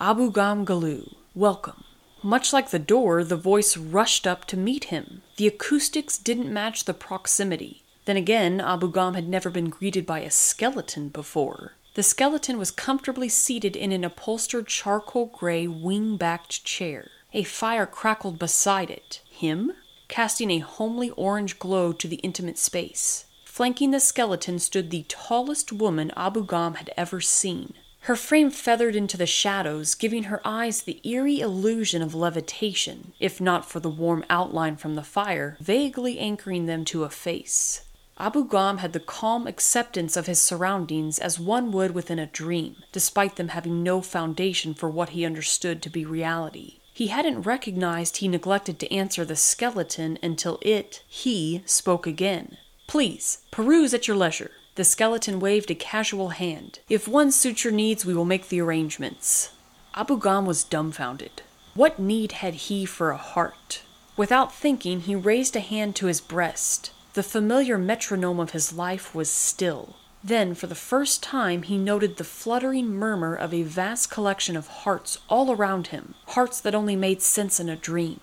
Abu 0.00 0.32
Gham 0.32 0.64
Galu, 0.64 1.14
welcome. 1.32 1.84
Much 2.20 2.52
like 2.52 2.70
the 2.70 2.80
door, 2.80 3.22
the 3.22 3.36
voice 3.36 3.76
rushed 3.76 4.26
up 4.26 4.46
to 4.46 4.56
meet 4.56 4.86
him. 4.86 5.22
The 5.36 5.46
acoustics 5.46 6.18
didn't 6.18 6.52
match 6.52 6.86
the 6.86 6.94
proximity. 6.94 7.84
Then 8.06 8.16
again, 8.16 8.60
Abu 8.60 8.90
Gham 8.90 9.14
had 9.14 9.28
never 9.28 9.48
been 9.48 9.70
greeted 9.70 10.06
by 10.06 10.22
a 10.22 10.30
skeleton 10.32 11.08
before. 11.08 11.74
The 11.94 12.02
skeleton 12.02 12.56
was 12.56 12.70
comfortably 12.70 13.28
seated 13.28 13.76
in 13.76 13.92
an 13.92 14.02
upholstered 14.02 14.66
charcoal 14.66 15.26
gray 15.26 15.66
wing 15.66 16.16
backed 16.16 16.64
chair. 16.64 17.10
A 17.34 17.42
fire 17.42 17.84
crackled 17.84 18.38
beside 18.38 18.90
it. 18.90 19.20
Him? 19.30 19.74
Casting 20.08 20.50
a 20.50 20.60
homely 20.60 21.10
orange 21.10 21.58
glow 21.58 21.92
to 21.92 22.08
the 22.08 22.16
intimate 22.16 22.56
space. 22.56 23.26
Flanking 23.44 23.90
the 23.90 24.00
skeleton 24.00 24.58
stood 24.58 24.90
the 24.90 25.04
tallest 25.06 25.70
woman 25.70 26.10
Abu 26.16 26.46
Gham 26.46 26.74
had 26.74 26.90
ever 26.96 27.20
seen. 27.20 27.74
Her 28.06 28.16
frame 28.16 28.50
feathered 28.50 28.96
into 28.96 29.18
the 29.18 29.26
shadows, 29.26 29.94
giving 29.94 30.24
her 30.24 30.40
eyes 30.46 30.82
the 30.82 31.00
eerie 31.06 31.40
illusion 31.40 32.00
of 32.00 32.14
levitation, 32.14 33.12
if 33.20 33.38
not 33.38 33.68
for 33.68 33.80
the 33.80 33.90
warm 33.90 34.24
outline 34.30 34.76
from 34.76 34.94
the 34.94 35.02
fire, 35.02 35.58
vaguely 35.60 36.18
anchoring 36.18 36.64
them 36.64 36.86
to 36.86 37.04
a 37.04 37.10
face. 37.10 37.82
Abu 38.18 38.46
Gham 38.46 38.78
had 38.78 38.92
the 38.92 39.00
calm 39.00 39.46
acceptance 39.46 40.16
of 40.16 40.26
his 40.26 40.38
surroundings 40.38 41.18
as 41.18 41.40
one 41.40 41.72
would 41.72 41.92
within 41.92 42.18
a 42.18 42.26
dream, 42.26 42.76
despite 42.92 43.36
them 43.36 43.48
having 43.48 43.82
no 43.82 44.00
foundation 44.00 44.74
for 44.74 44.88
what 44.88 45.10
he 45.10 45.24
understood 45.24 45.82
to 45.82 45.90
be 45.90 46.04
reality. 46.04 46.78
He 46.92 47.06
hadn't 47.06 47.42
recognized 47.42 48.18
he 48.18 48.28
neglected 48.28 48.78
to 48.78 48.92
answer 48.94 49.24
the 49.24 49.34
skeleton 49.34 50.18
until 50.22 50.58
it, 50.60 51.02
he, 51.08 51.62
spoke 51.64 52.06
again. 52.06 52.58
Please, 52.86 53.38
peruse 53.50 53.94
at 53.94 54.06
your 54.06 54.16
leisure. 54.16 54.50
The 54.74 54.84
skeleton 54.84 55.40
waved 55.40 55.70
a 55.70 55.74
casual 55.74 56.30
hand. 56.30 56.80
If 56.88 57.08
one 57.08 57.32
suits 57.32 57.64
your 57.64 57.72
needs, 57.72 58.04
we 58.04 58.14
will 58.14 58.26
make 58.26 58.48
the 58.48 58.60
arrangements. 58.60 59.50
Abu 59.94 60.18
Gham 60.18 60.46
was 60.46 60.64
dumbfounded. 60.64 61.42
What 61.74 61.98
need 61.98 62.32
had 62.32 62.54
he 62.54 62.84
for 62.84 63.10
a 63.10 63.16
heart? 63.16 63.82
Without 64.16 64.52
thinking, 64.52 65.00
he 65.00 65.14
raised 65.14 65.56
a 65.56 65.60
hand 65.60 65.96
to 65.96 66.06
his 66.06 66.20
breast. 66.20 66.90
The 67.14 67.22
familiar 67.22 67.76
metronome 67.76 68.40
of 68.40 68.52
his 68.52 68.72
life 68.72 69.14
was 69.14 69.30
still. 69.30 69.96
Then, 70.24 70.54
for 70.54 70.66
the 70.66 70.74
first 70.74 71.22
time, 71.22 71.62
he 71.62 71.76
noted 71.76 72.16
the 72.16 72.24
fluttering 72.24 72.88
murmur 72.88 73.34
of 73.34 73.52
a 73.52 73.64
vast 73.64 74.10
collection 74.10 74.56
of 74.56 74.68
hearts 74.68 75.18
all 75.28 75.52
around 75.52 75.88
him, 75.88 76.14
hearts 76.28 76.58
that 76.60 76.74
only 76.74 76.96
made 76.96 77.20
sense 77.20 77.60
in 77.60 77.68
a 77.68 77.76
dream. 77.76 78.20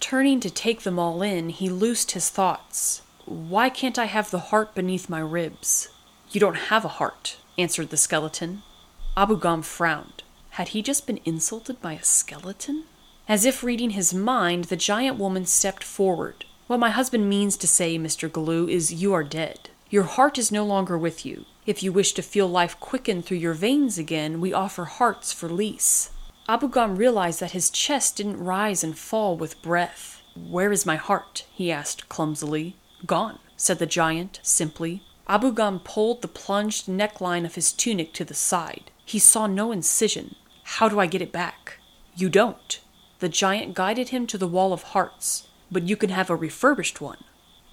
Turning 0.00 0.40
to 0.40 0.50
take 0.50 0.80
them 0.80 0.98
all 0.98 1.22
in, 1.22 1.50
he 1.50 1.68
loosed 1.68 2.12
his 2.12 2.30
thoughts. 2.30 3.02
Why 3.26 3.68
can't 3.68 3.98
I 3.98 4.06
have 4.06 4.32
the 4.32 4.50
heart 4.50 4.74
beneath 4.74 5.08
my 5.08 5.20
ribs? 5.20 5.90
You 6.30 6.40
don't 6.40 6.66
have 6.72 6.84
a 6.84 6.96
heart, 6.98 7.36
answered 7.56 7.90
the 7.90 7.96
skeleton. 7.96 8.62
Abu 9.16 9.38
Gham 9.38 9.62
frowned. 9.62 10.24
Had 10.50 10.68
he 10.68 10.82
just 10.82 11.06
been 11.06 11.20
insulted 11.24 11.80
by 11.80 11.92
a 11.92 12.02
skeleton? 12.02 12.84
As 13.28 13.44
if 13.44 13.62
reading 13.62 13.90
his 13.90 14.12
mind, 14.12 14.64
the 14.64 14.76
giant 14.76 15.16
woman 15.16 15.46
stepped 15.46 15.84
forward. 15.84 16.44
What 16.68 16.80
my 16.80 16.90
husband 16.90 17.28
means 17.28 17.56
to 17.58 17.66
say, 17.66 17.98
Mr. 17.98 18.30
Galoo, 18.30 18.68
is 18.68 18.92
you 18.92 19.12
are 19.12 19.24
dead. 19.24 19.70
Your 19.90 20.04
heart 20.04 20.38
is 20.38 20.52
no 20.52 20.64
longer 20.64 20.96
with 20.96 21.26
you. 21.26 21.44
If 21.66 21.82
you 21.82 21.92
wish 21.92 22.12
to 22.14 22.22
feel 22.22 22.48
life 22.48 22.78
quicken 22.80 23.20
through 23.20 23.38
your 23.38 23.52
veins 23.52 23.98
again, 23.98 24.40
we 24.40 24.52
offer 24.52 24.84
hearts 24.84 25.32
for 25.32 25.48
lease. 25.48 26.10
Abu 26.48 26.68
Gham 26.68 26.96
realized 26.96 27.40
that 27.40 27.50
his 27.50 27.70
chest 27.70 28.16
didn't 28.16 28.42
rise 28.42 28.82
and 28.82 28.96
fall 28.96 29.36
with 29.36 29.60
breath. 29.62 30.22
Where 30.34 30.72
is 30.72 30.86
my 30.86 30.96
heart? 30.96 31.46
he 31.52 31.70
asked 31.70 32.08
clumsily. 32.08 32.76
Gone, 33.06 33.38
said 33.56 33.78
the 33.78 33.86
giant, 33.86 34.40
simply. 34.42 35.02
Abu 35.28 35.52
Gham 35.52 35.80
pulled 35.80 36.22
the 36.22 36.28
plunged 36.28 36.86
neckline 36.86 37.44
of 37.44 37.54
his 37.54 37.72
tunic 37.72 38.12
to 38.14 38.24
the 38.24 38.34
side. 38.34 38.90
He 39.04 39.18
saw 39.18 39.46
no 39.46 39.72
incision. 39.72 40.36
How 40.64 40.88
do 40.88 40.98
I 40.98 41.06
get 41.06 41.22
it 41.22 41.32
back? 41.32 41.78
You 42.16 42.28
don't. 42.28 42.80
The 43.18 43.28
giant 43.28 43.74
guided 43.74 44.08
him 44.08 44.26
to 44.28 44.38
the 44.38 44.48
wall 44.48 44.72
of 44.72 44.82
hearts, 44.82 45.48
but 45.72 45.88
you 45.88 45.96
can 45.96 46.10
have 46.10 46.30
a 46.30 46.36
refurbished 46.36 47.00
one. 47.00 47.24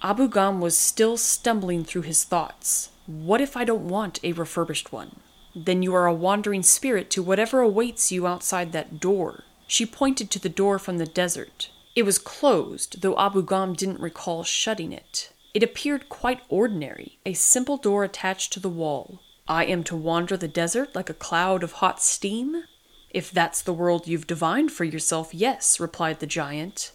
Abu 0.02 0.28
Gham 0.28 0.60
was 0.60 0.76
still 0.76 1.18
stumbling 1.18 1.84
through 1.84 2.02
his 2.02 2.24
thoughts. 2.24 2.88
What 3.06 3.42
if 3.42 3.56
I 3.56 3.64
don't 3.64 3.88
want 3.88 4.18
a 4.24 4.32
refurbished 4.32 4.92
one? 4.92 5.20
Then 5.54 5.82
you 5.82 5.94
are 5.94 6.06
a 6.06 6.14
wandering 6.14 6.62
spirit 6.62 7.10
to 7.10 7.22
whatever 7.22 7.60
awaits 7.60 8.10
you 8.10 8.26
outside 8.26 8.72
that 8.72 8.98
door. 8.98 9.44
She 9.66 9.84
pointed 9.84 10.30
to 10.30 10.38
the 10.38 10.48
door 10.48 10.78
from 10.78 10.98
the 10.98 11.06
desert. 11.06 11.70
It 11.94 12.04
was 12.04 12.18
closed, 12.18 13.02
though 13.02 13.18
Abu 13.18 13.44
Gham 13.44 13.74
didn't 13.74 14.00
recall 14.00 14.42
shutting 14.42 14.92
it. 14.92 15.32
It 15.52 15.62
appeared 15.62 16.08
quite 16.08 16.40
ordinary, 16.48 17.18
a 17.26 17.34
simple 17.34 17.76
door 17.76 18.04
attached 18.04 18.52
to 18.54 18.60
the 18.60 18.68
wall. 18.68 19.20
I 19.48 19.64
am 19.64 19.82
to 19.84 19.96
wander 19.96 20.36
the 20.36 20.48
desert 20.48 20.94
like 20.94 21.10
a 21.10 21.14
cloud 21.14 21.62
of 21.62 21.72
hot 21.72 22.00
steam? 22.00 22.62
If 23.10 23.32
that's 23.32 23.60
the 23.60 23.72
world 23.72 24.06
you've 24.06 24.28
divined 24.28 24.70
for 24.70 24.84
yourself, 24.84 25.34
yes, 25.34 25.80
replied 25.80 26.20
the 26.20 26.26
giant. 26.26 26.92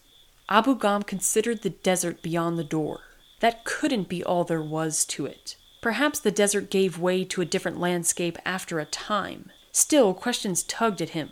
Abu 0.48 0.78
Gham 0.78 1.02
considered 1.02 1.64
the 1.64 1.72
desert 1.72 2.22
beyond 2.22 2.60
the 2.60 2.64
door. 2.64 3.00
That 3.40 3.66
couldn't 3.66 4.10
be 4.10 4.24
all 4.24 4.44
there 4.44 4.62
was 4.62 5.04
to 5.06 5.26
it. 5.26 5.58
Perhaps 5.82 6.20
the 6.20 6.32
desert 6.32 6.70
gave 6.70 7.00
way 7.00 7.26
to 7.26 7.42
a 7.42 7.46
different 7.46 7.80
landscape 7.80 8.38
after 8.46 8.80
a 8.80 8.86
time. 8.86 9.52
Still, 9.72 10.14
questions 10.14 10.64
tugged 10.64 11.02
at 11.02 11.10
him. 11.10 11.32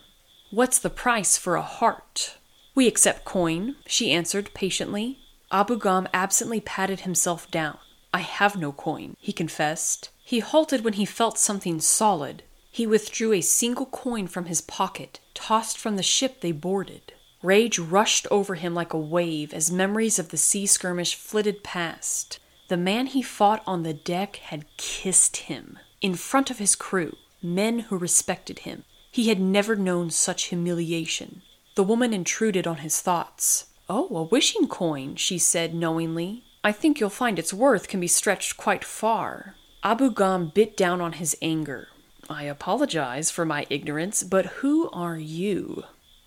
What's 0.50 0.78
the 0.78 0.90
price 0.90 1.38
for 1.38 1.56
a 1.56 1.62
heart? 1.62 2.38
We 2.74 2.86
accept 2.88 3.24
coin, 3.24 3.76
she 3.86 4.10
answered 4.10 4.52
patiently. 4.52 5.18
Abu 5.50 5.78
Gham 5.78 6.08
absently 6.12 6.60
patted 6.60 7.00
himself 7.00 7.50
down. 7.50 7.78
I 8.12 8.20
have 8.20 8.56
no 8.56 8.72
coin, 8.72 9.16
he 9.20 9.32
confessed. 9.32 10.10
He 10.24 10.40
halted 10.40 10.84
when 10.84 10.94
he 10.94 11.04
felt 11.04 11.38
something 11.38 11.80
solid. 11.80 12.42
He 12.70 12.86
withdrew 12.86 13.32
a 13.32 13.40
single 13.40 13.86
coin 13.86 14.26
from 14.26 14.46
his 14.46 14.60
pocket, 14.60 15.20
tossed 15.34 15.78
from 15.78 15.96
the 15.96 16.02
ship 16.02 16.40
they 16.40 16.52
boarded. 16.52 17.13
Rage 17.44 17.78
rushed 17.78 18.26
over 18.30 18.54
him 18.54 18.74
like 18.74 18.94
a 18.94 18.98
wave 18.98 19.52
as 19.52 19.70
memories 19.70 20.18
of 20.18 20.30
the 20.30 20.38
sea 20.38 20.64
skirmish 20.64 21.14
flitted 21.14 21.62
past. 21.62 22.38
The 22.68 22.78
man 22.78 23.06
he 23.08 23.20
fought 23.20 23.62
on 23.66 23.82
the 23.82 23.92
deck 23.92 24.36
had 24.36 24.64
kissed 24.78 25.36
him 25.36 25.78
in 26.00 26.14
front 26.14 26.50
of 26.50 26.58
his 26.58 26.74
crew, 26.74 27.18
men 27.42 27.80
who 27.80 27.98
respected 27.98 28.60
him. 28.60 28.84
He 29.10 29.28
had 29.28 29.40
never 29.40 29.76
known 29.76 30.08
such 30.08 30.44
humiliation. 30.44 31.42
The 31.74 31.84
woman 31.84 32.14
intruded 32.14 32.66
on 32.66 32.78
his 32.78 33.02
thoughts. 33.02 33.66
Oh, 33.90 34.08
a 34.16 34.22
wishing 34.22 34.66
coin, 34.66 35.16
she 35.16 35.36
said 35.36 35.74
knowingly. 35.74 36.44
I 36.64 36.72
think 36.72 36.98
you'll 36.98 37.10
find 37.10 37.38
its 37.38 37.52
worth 37.52 37.88
can 37.88 38.00
be 38.00 38.08
stretched 38.08 38.56
quite 38.56 38.84
far. 38.84 39.56
Abu 39.82 40.10
Gham 40.10 40.50
bit 40.54 40.78
down 40.78 41.02
on 41.02 41.12
his 41.12 41.36
anger. 41.42 41.88
I 42.30 42.44
apologize 42.44 43.30
for 43.30 43.44
my 43.44 43.66
ignorance, 43.68 44.22
but 44.22 44.46
who 44.46 44.88
are 44.92 45.18
you? 45.18 45.84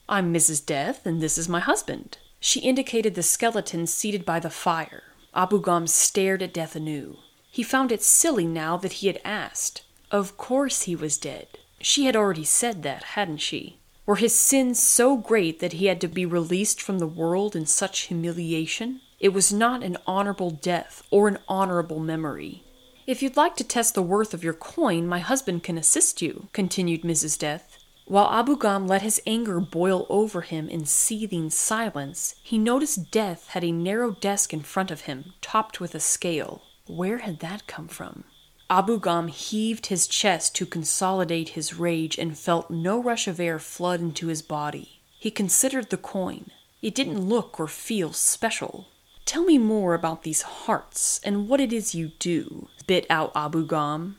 I'm 0.09 0.33
Mrs. 0.33 0.65
Death, 0.65 1.05
and 1.05 1.19
this 1.19 1.37
is 1.37 1.49
my 1.49 1.59
husband. 1.59 2.17
She 2.39 2.61
indicated 2.61 3.15
the 3.15 3.23
skeleton 3.23 3.87
seated 3.87 4.23
by 4.23 4.39
the 4.39 4.49
fire. 4.49 5.03
Abu 5.35 5.61
Gham 5.61 5.85
stared 5.85 6.41
at 6.41 6.53
death 6.53 6.77
anew. 6.77 7.17
He 7.51 7.61
found 7.61 7.91
it 7.91 8.01
silly 8.01 8.45
now 8.45 8.77
that 8.77 8.93
he 8.93 9.07
had 9.07 9.19
asked. 9.25 9.83
Of 10.09 10.37
course 10.37 10.83
he 10.83 10.95
was 10.95 11.17
dead. 11.17 11.47
She 11.81 12.05
had 12.05 12.15
already 12.15 12.45
said 12.45 12.83
that, 12.83 13.03
hadn't 13.03 13.39
she? 13.39 13.79
Were 14.05 14.15
his 14.15 14.33
sins 14.33 14.81
so 14.81 15.17
great 15.17 15.59
that 15.59 15.73
he 15.73 15.87
had 15.87 15.99
to 15.99 16.07
be 16.07 16.25
released 16.25 16.81
from 16.81 16.99
the 16.99 17.05
world 17.05 17.53
in 17.53 17.65
such 17.65 18.03
humiliation? 18.03 19.01
It 19.19 19.33
was 19.33 19.51
not 19.51 19.83
an 19.83 19.97
honorable 20.07 20.51
death 20.51 21.03
or 21.11 21.27
an 21.27 21.39
honorable 21.49 21.99
memory. 21.99 22.63
If 23.05 23.21
you'd 23.21 23.35
like 23.35 23.57
to 23.57 23.63
test 23.65 23.93
the 23.93 24.01
worth 24.01 24.33
of 24.33 24.43
your 24.43 24.53
coin, 24.53 25.05
my 25.05 25.19
husband 25.19 25.63
can 25.63 25.77
assist 25.77 26.21
you, 26.21 26.47
continued 26.53 27.01
Mrs. 27.01 27.37
Death. 27.37 27.66
While 28.09 28.31
Abu 28.31 28.57
Gham 28.57 28.87
let 28.87 29.01
his 29.01 29.21
anger 29.27 29.59
boil 29.59 30.07
over 30.09 30.39
him 30.39 30.69
in 30.69 30.85
seething 30.85 31.49
silence, 31.49 32.35
he 32.41 32.57
noticed 32.57 33.11
Death 33.11 33.49
had 33.49 33.65
a 33.65 33.71
narrow 33.73 34.11
desk 34.11 34.53
in 34.53 34.61
front 34.61 34.91
of 34.91 35.01
him, 35.01 35.33
topped 35.41 35.81
with 35.81 35.93
a 35.93 35.99
scale. 35.99 36.61
Where 36.87 37.17
had 37.17 37.39
that 37.41 37.67
come 37.67 37.89
from? 37.89 38.23
Abu 38.69 38.97
Gham 39.01 39.27
heaved 39.27 39.87
his 39.87 40.07
chest 40.07 40.55
to 40.55 40.65
consolidate 40.65 41.49
his 41.49 41.73
rage 41.73 42.17
and 42.17 42.37
felt 42.37 42.71
no 42.71 42.97
rush 43.03 43.27
of 43.27 43.41
air 43.41 43.59
flood 43.59 43.99
into 43.99 44.27
his 44.27 44.41
body. 44.41 45.01
He 45.19 45.29
considered 45.29 45.89
the 45.89 45.97
coin. 45.97 46.51
It 46.81 46.95
didn't 46.95 47.27
look 47.27 47.59
or 47.59 47.67
feel 47.67 48.13
special. 48.13 48.87
Tell 49.25 49.43
me 49.43 49.57
more 49.57 49.93
about 49.93 50.23
these 50.23 50.43
hearts 50.43 51.19
and 51.25 51.49
what 51.49 51.59
it 51.59 51.73
is 51.73 51.93
you 51.93 52.13
do, 52.19 52.69
bit 52.87 53.05
out 53.09 53.33
Abu 53.35 53.67
Gham. 53.67 54.15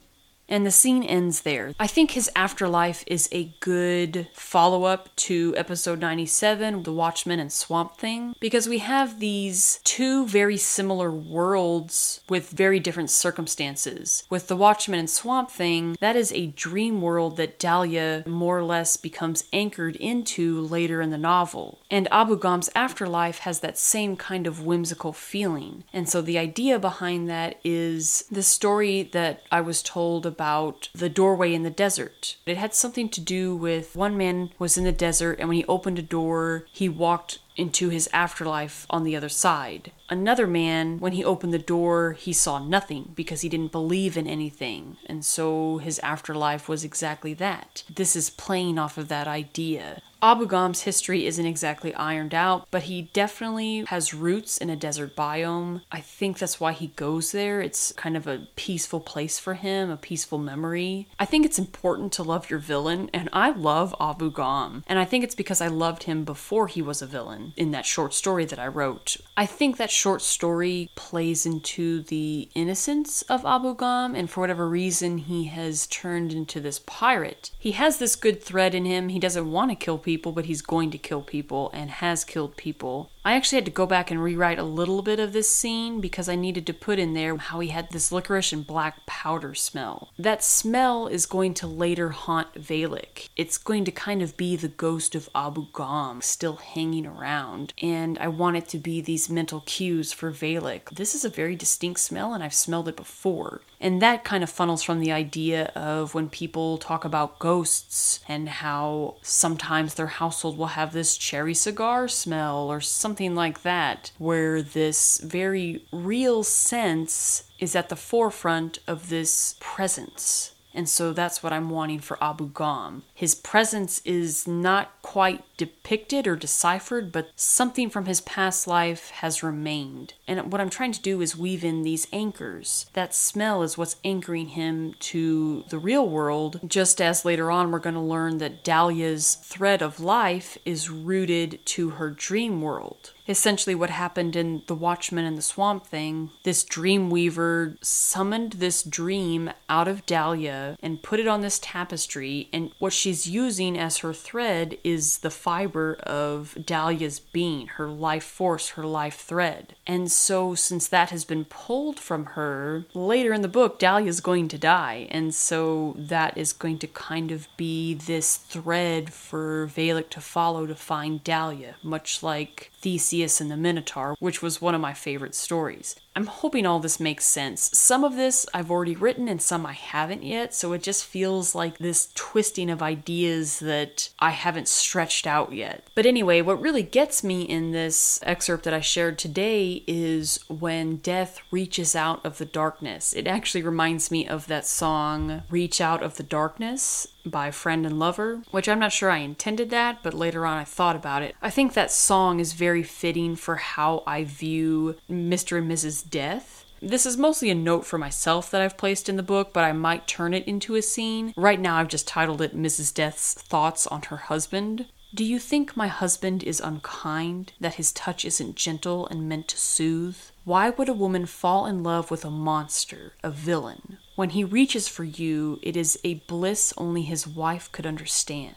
And 0.48 0.64
the 0.64 0.70
scene 0.70 1.02
ends 1.02 1.42
there. 1.42 1.74
I 1.78 1.87
think 1.87 2.12
his 2.12 2.30
afterlife 2.34 3.04
is 3.06 3.28
a 3.32 3.52
good 3.61 4.28
follow 4.32 4.84
up 4.84 5.14
to 5.16 5.54
episode 5.56 6.00
97, 6.00 6.84
The 6.84 6.92
Watchmen 6.92 7.38
and 7.38 7.52
Swamp 7.52 7.98
Thing, 7.98 8.34
because 8.40 8.68
we 8.68 8.78
have 8.78 9.20
these 9.20 9.80
two 9.84 10.26
very 10.26 10.56
similar 10.56 11.11
worlds 11.11 12.20
with 12.28 12.50
very 12.50 12.80
different 12.80 13.11
circumstances. 13.11 14.24
With 14.30 14.48
The 14.48 14.56
Watchmen 14.56 14.98
and 14.98 15.11
Swamp 15.11 15.50
Thing, 15.50 15.96
that 16.00 16.16
is 16.16 16.32
a 16.32 16.46
dream 16.46 17.02
world 17.02 17.37
that 17.37 17.58
Dahlia 17.58 18.24
more 18.26 18.58
or 18.58 18.64
less 18.64 18.96
becomes 18.96 19.44
anchored 19.52 19.96
into 19.96 20.61
later 20.62 21.02
in 21.02 21.11
the 21.11 21.18
novel. 21.18 21.80
And 21.90 22.08
Abu 22.11 22.38
Gham's 22.38 22.70
afterlife 22.74 23.40
has 23.40 23.61
that 23.61 23.76
same 23.76 24.16
kind 24.16 24.46
of 24.46 24.64
whimsical 24.64 25.12
feeling. 25.12 25.84
And 25.92 26.08
so 26.08 26.22
the 26.22 26.38
idea 26.38 26.78
behind 26.78 27.28
that 27.28 27.61
is 27.64 28.24
the 28.30 28.42
story 28.42 29.02
that 29.12 29.42
I 29.52 29.61
was 29.61 29.82
told 29.82 30.24
about 30.38 30.88
the 30.94 31.09
doorway 31.09 31.53
in 31.53 31.64
the 31.64 31.70
desert. 31.70 32.37
It 32.46 32.57
had 32.57 32.72
something 32.72 33.09
to 33.09 33.20
do 33.20 33.57
with 33.57 33.96
one 33.96 34.16
man 34.16 34.51
was 34.57 34.79
in 34.79 34.85
the 34.85 34.92
desert, 34.92 35.40
and 35.40 35.48
when 35.48 35.57
he 35.57 35.64
opened 35.64 35.98
a 35.98 36.03
door, 36.03 36.64
he 36.70 36.88
walked 36.88 37.40
into 37.57 37.88
his 37.88 38.09
afterlife 38.12 38.87
on 38.88 39.03
the 39.03 39.16
other 39.16 39.29
side. 39.29 39.90
Another 40.10 40.46
man, 40.46 40.98
when 40.98 41.12
he 41.12 41.24
opened 41.24 41.52
the 41.52 41.58
door, 41.58 42.12
he 42.12 42.32
saw 42.32 42.58
nothing 42.58 43.12
because 43.14 43.42
he 43.42 43.48
didn't 43.48 43.72
believe 43.72 44.16
in 44.16 44.26
anything, 44.26 44.96
and 45.06 45.24
so 45.24 45.78
his 45.78 45.98
afterlife 46.00 46.68
was 46.68 46.84
exactly 46.84 47.34
that. 47.34 47.84
This 47.94 48.16
is 48.16 48.30
playing 48.30 48.78
off 48.78 48.96
of 48.96 49.08
that 49.08 49.28
idea. 49.28 50.00
Abu 50.20 50.46
Gham's 50.46 50.82
history 50.82 51.26
isn't 51.26 51.46
exactly 51.46 51.94
ironed 51.94 52.34
out, 52.34 52.66
but 52.72 52.84
he 52.84 53.02
definitely 53.12 53.84
has 53.86 54.12
roots 54.12 54.58
in 54.58 54.68
a 54.68 54.74
desert 54.74 55.14
biome. 55.14 55.82
I 55.92 56.00
think 56.00 56.38
that's 56.38 56.58
why 56.58 56.72
he 56.72 56.88
goes 56.88 57.30
there. 57.30 57.60
It's 57.60 57.92
kind 57.92 58.16
of 58.16 58.26
a 58.26 58.48
peaceful 58.56 58.98
place 58.98 59.38
for 59.38 59.54
him, 59.54 59.90
a 59.90 59.96
peaceful 59.96 60.38
memory. 60.38 61.06
I 61.20 61.24
think 61.24 61.46
it's 61.46 61.58
important 61.58 62.12
to 62.14 62.24
love 62.24 62.50
your 62.50 62.58
villain, 62.58 63.10
and 63.14 63.28
I 63.32 63.50
love 63.50 63.94
Abu 64.00 64.32
Gham. 64.32 64.82
And 64.88 64.98
I 64.98 65.04
think 65.04 65.22
it's 65.22 65.36
because 65.36 65.60
I 65.60 65.68
loved 65.68 66.02
him 66.04 66.24
before 66.24 66.66
he 66.66 66.82
was 66.82 67.00
a 67.00 67.06
villain 67.06 67.52
in 67.56 67.70
that 67.70 67.86
short 67.86 68.12
story 68.12 68.44
that 68.46 68.58
I 68.58 68.66
wrote. 68.66 69.18
I 69.36 69.46
think 69.46 69.76
that 69.76 69.90
short 69.98 70.22
story 70.22 70.90
plays 70.94 71.44
into 71.44 72.02
the 72.02 72.48
innocence 72.54 73.22
of 73.22 73.44
Abu 73.44 73.74
Gham, 73.74 74.14
and 74.14 74.30
for 74.30 74.40
whatever 74.40 74.68
reason, 74.68 75.18
he 75.18 75.46
has 75.46 75.88
turned 75.88 76.32
into 76.32 76.61
this 76.61 76.78
pirate. 76.78 77.50
He 77.58 77.72
has 77.72 77.98
this 77.98 78.14
good 78.14 78.40
thread 78.40 78.76
in 78.76 78.84
him. 78.84 79.08
He 79.08 79.18
doesn't 79.18 79.50
want 79.50 79.72
to 79.72 79.74
kill 79.74 79.98
people, 79.98 80.30
but 80.30 80.44
he's 80.44 80.62
going 80.62 80.92
to 80.92 80.98
kill 80.98 81.22
people 81.22 81.70
and 81.74 81.90
has 81.90 82.24
killed 82.24 82.56
people. 82.56 83.11
I 83.24 83.34
actually 83.34 83.56
had 83.56 83.66
to 83.66 83.72
go 83.72 83.87
back 83.87 84.11
and 84.11 84.22
rewrite 84.22 84.58
a 84.58 84.62
little 84.62 85.02
bit 85.02 85.18
of 85.18 85.32
this 85.32 85.50
scene 85.50 86.00
because 86.00 86.28
I 86.28 86.37
needed 86.37 86.66
to 86.68 86.72
put 86.72 86.98
in 86.98 87.12
there 87.12 87.37
how 87.37 87.58
he 87.61 87.68
had 87.68 87.90
this 87.90 88.12
licorice 88.12 88.52
and 88.52 88.66
black 88.66 89.04
powder 89.04 89.54
smell. 89.54 90.11
That 90.18 90.42
smell 90.42 91.08
is 91.08 91.26
going 91.26 91.54
to 91.54 91.66
later 91.66 92.11
haunt 92.11 92.54
Valek. 92.54 93.28
It's 93.37 93.58
going 93.58 93.84
to 93.84 93.90
kind 93.90 94.22
of 94.22 94.37
be 94.37 94.54
the 94.56 94.68
ghost 94.68 95.14
of 95.14 95.28
Abu 95.34 95.66
Gham 95.76 96.22
still 96.22 96.56
hanging 96.56 97.04
around. 97.04 97.74
And 97.82 98.16
I 98.18 98.28
want 98.28 98.56
it 98.56 98.68
to 98.68 98.78
be 98.78 99.00
these 99.00 99.28
mental 99.28 99.61
cues 99.66 99.88
for 100.12 100.31
Valak. 100.31 100.90
This 100.90 101.14
is 101.14 101.24
a 101.24 101.29
very 101.29 101.57
distinct 101.57 102.01
smell, 102.01 102.35
and 102.35 102.42
I've 102.42 102.55
smelled 102.55 102.88
it 102.88 102.96
before. 102.96 103.62
And 103.81 104.03
that 104.03 104.24
kind 104.24 104.42
of 104.42 104.51
funnels 104.51 104.83
from 104.83 105.01
the 105.01 105.12
idea 105.12 105.66
of 105.74 106.14
when 106.14 106.29
people 106.29 106.79
talk 106.79 107.05
about 107.05 107.38
ghosts 107.38 108.20
and 108.29 108.48
how 108.48 109.16
sometimes 109.22 109.94
their 109.94 110.09
household 110.09 110.59
will 110.59 110.66
have 110.68 110.92
this 110.92 111.16
cherry 111.16 111.55
cigar 111.55 112.09
smell 112.09 112.70
or 112.70 112.81
something 112.81 113.35
like 113.35 113.62
that, 113.62 114.11
where 114.18 114.62
this 114.62 115.18
very 115.18 115.85
real 115.92 116.42
sense 116.42 117.44
is 117.59 117.74
at 117.74 117.88
the 117.88 117.96
forefront 117.96 118.79
of 118.87 119.09
this 119.09 119.57
presence. 119.61 120.53
And 120.74 120.88
so 120.88 121.12
that's 121.12 121.42
what 121.42 121.52
I'm 121.52 121.70
wanting 121.70 122.00
for 122.00 122.22
Abu 122.22 122.50
Gham. 122.50 123.02
His 123.14 123.35
presence 123.35 124.00
is 124.04 124.46
not 124.46 124.92
quite 125.02 125.42
depicted 125.57 126.26
or 126.26 126.37
deciphered, 126.37 127.11
but 127.11 127.31
something 127.37 127.90
from 127.90 128.07
his 128.07 128.20
past 128.20 128.66
life 128.66 129.11
has 129.11 129.42
remained. 129.42 130.14
And 130.26 130.52
what 130.52 130.61
I'm 130.61 130.70
trying 130.70 130.92
to 130.92 131.02
do 131.02 131.20
is 131.20 131.37
weave 131.37 131.64
in 131.64 131.83
these 131.83 132.07
anchors. 132.12 132.87
That 132.92 133.14
smell 133.14 133.62
is 133.62 133.78
what's 133.78 133.96
anchoring 134.04 134.48
him 134.48 134.94
to 135.00 135.64
the 135.68 135.78
real 135.78 136.09
world, 136.09 136.61
just 136.66 137.00
as 137.00 137.24
later 137.24 137.50
on 137.50 137.70
we're 137.70 137.78
going 137.78 137.94
to 137.94 138.00
learn 138.00 138.38
that 138.38 138.62
Dahlia's 138.62 139.37
thread 139.37 139.83
of 139.83 140.00
life 140.00 140.59
is 140.64 140.90
rooted 140.90 141.61
to 141.66 141.90
her 141.90 142.11
dream 142.11 142.61
world 142.61 143.12
essentially 143.28 143.74
what 143.74 143.90
happened 143.90 144.34
in 144.34 144.62
The 144.66 144.74
Watchman 144.74 145.24
and 145.24 145.36
the 145.36 145.42
Swamp 145.42 145.86
Thing. 145.86 146.30
This 146.44 146.64
dream 146.64 147.10
weaver 147.10 147.76
summoned 147.82 148.54
this 148.54 148.82
dream 148.82 149.50
out 149.68 149.86
of 149.86 150.06
Dahlia 150.06 150.76
and 150.82 151.02
put 151.02 151.20
it 151.20 151.28
on 151.28 151.42
this 151.42 151.58
tapestry, 151.58 152.48
and 152.52 152.70
what 152.78 152.92
she's 152.92 153.26
using 153.28 153.78
as 153.78 153.98
her 153.98 154.14
thread 154.14 154.78
is 154.82 155.18
the 155.18 155.30
fiber 155.30 155.94
of 156.02 156.56
Dahlia's 156.64 157.20
being, 157.20 157.66
her 157.68 157.88
life 157.88 158.24
force, 158.24 158.70
her 158.70 158.84
life 158.84 159.20
thread. 159.20 159.74
And 159.86 160.10
so, 160.10 160.54
since 160.54 160.88
that 160.88 161.10
has 161.10 161.24
been 161.24 161.44
pulled 161.44 161.98
from 161.98 162.26
her, 162.26 162.84
later 162.94 163.32
in 163.32 163.42
the 163.42 163.48
book, 163.48 163.78
Dahlia's 163.78 164.20
going 164.20 164.48
to 164.48 164.58
die. 164.58 165.06
And 165.10 165.34
so, 165.34 165.94
that 165.98 166.36
is 166.36 166.52
going 166.52 166.78
to 166.78 166.86
kind 166.86 167.30
of 167.30 167.48
be 167.56 167.94
this 167.94 168.36
thread 168.36 169.12
for 169.12 169.66
Valak 169.66 170.10
to 170.10 170.20
follow 170.20 170.66
to 170.66 170.74
find 170.74 171.22
Dahlia, 171.22 171.76
much 171.82 172.22
like 172.22 172.70
Theseus 172.80 173.40
and 173.40 173.50
the 173.50 173.56
Minotaur, 173.56 174.14
which 174.20 174.40
was 174.40 174.60
one 174.60 174.74
of 174.74 174.80
my 174.80 174.94
favorite 174.94 175.34
stories. 175.34 175.96
I'm 176.18 176.26
hoping 176.26 176.66
all 176.66 176.81
this 176.81 176.98
makes 176.98 177.24
sense. 177.24 177.70
Some 177.72 178.02
of 178.02 178.16
this 178.16 178.44
I've 178.52 178.72
already 178.72 178.96
written 178.96 179.28
and 179.28 179.40
some 179.40 179.64
I 179.64 179.72
haven't 179.72 180.24
yet, 180.24 180.52
so 180.52 180.72
it 180.72 180.83
just 180.83 181.04
feels 181.04 181.54
like 181.54 181.78
this 181.78 182.11
twisting 182.16 182.70
of 182.70 182.83
ideas 182.83 183.61
that 183.61 184.11
I 184.18 184.31
haven't 184.31 184.66
stretched 184.66 185.28
out 185.28 185.52
yet. 185.52 185.85
But 185.94 186.07
anyway, 186.07 186.42
what 186.42 186.61
really 186.61 186.83
gets 186.83 187.22
me 187.22 187.42
in 187.42 187.70
this 187.70 188.18
excerpt 188.24 188.64
that 188.64 188.74
I 188.74 188.81
shared 188.81 189.16
today 189.16 189.85
is 189.87 190.40
when 190.48 190.96
death 190.96 191.40
reaches 191.52 191.94
out 191.94 192.26
of 192.26 192.38
the 192.38 192.46
darkness. 192.46 193.12
It 193.12 193.28
actually 193.28 193.62
reminds 193.62 194.11
me 194.11 194.26
of 194.26 194.48
that 194.48 194.66
song, 194.66 195.44
Reach 195.48 195.81
Out 195.81 196.02
of 196.02 196.16
the 196.16 196.24
Darkness 196.24 197.07
by 197.31 197.50
Friend 197.50 197.85
and 197.87 197.98
Lover, 197.98 198.42
which 198.50 198.68
I'm 198.68 198.78
not 198.78 198.92
sure 198.92 199.11
I 199.11 199.18
intended 199.18 199.70
that, 199.70 200.02
but 200.02 200.14
later 200.14 200.46
on 200.46 200.57
I 200.57 200.64
thought 200.64 200.96
about 200.96 201.22
it. 201.22 201.37
I 201.42 201.50
think 201.50 201.74
that 201.74 201.90
song 201.90 202.40
is 202.40 202.52
very 202.54 202.83
fitting 202.83 203.37
for 203.37 203.57
how 203.57 204.02
I 204.07 204.24
view 204.24 204.96
Mr. 205.11 205.59
and 205.59 205.70
Mrs 205.70 206.07
death. 206.10 206.64
This 206.80 207.06
is 207.06 207.16
mostly 207.16 207.50
a 207.50 207.54
note 207.54 207.84
for 207.84 207.98
myself 207.98 208.50
that 208.50 208.60
I've 208.60 208.76
placed 208.76 209.08
in 209.08 209.16
the 209.16 209.22
book, 209.22 209.52
but 209.52 209.64
I 209.64 209.72
might 209.72 210.06
turn 210.06 210.32
it 210.32 210.46
into 210.46 210.76
a 210.76 210.82
scene. 210.82 211.34
Right 211.36 211.58
now, 211.58 211.76
I've 211.76 211.88
just 211.88 212.06
titled 212.06 212.40
it 212.40 212.56
Mrs. 212.56 212.94
Death's 212.94 213.34
Thoughts 213.34 213.86
on 213.88 214.02
Her 214.02 214.16
Husband. 214.16 214.86
Do 215.14 215.24
you 215.24 215.38
think 215.38 215.76
my 215.76 215.88
husband 215.88 216.42
is 216.42 216.60
unkind, 216.60 217.52
that 217.60 217.74
his 217.74 217.92
touch 217.92 218.24
isn't 218.24 218.56
gentle 218.56 219.06
and 219.08 219.28
meant 219.28 219.48
to 219.48 219.56
soothe? 219.56 220.18
Why 220.44 220.70
would 220.70 220.88
a 220.88 220.94
woman 220.94 221.26
fall 221.26 221.66
in 221.66 221.82
love 221.82 222.10
with 222.10 222.24
a 222.24 222.30
monster, 222.30 223.14
a 223.24 223.30
villain? 223.30 223.98
When 224.16 224.30
he 224.30 224.44
reaches 224.44 224.86
for 224.86 225.04
you, 225.04 225.58
it 225.62 225.76
is 225.76 225.98
a 226.04 226.22
bliss 226.28 226.74
only 226.76 227.02
his 227.02 227.26
wife 227.26 227.72
could 227.72 227.86
understand. 227.86 228.56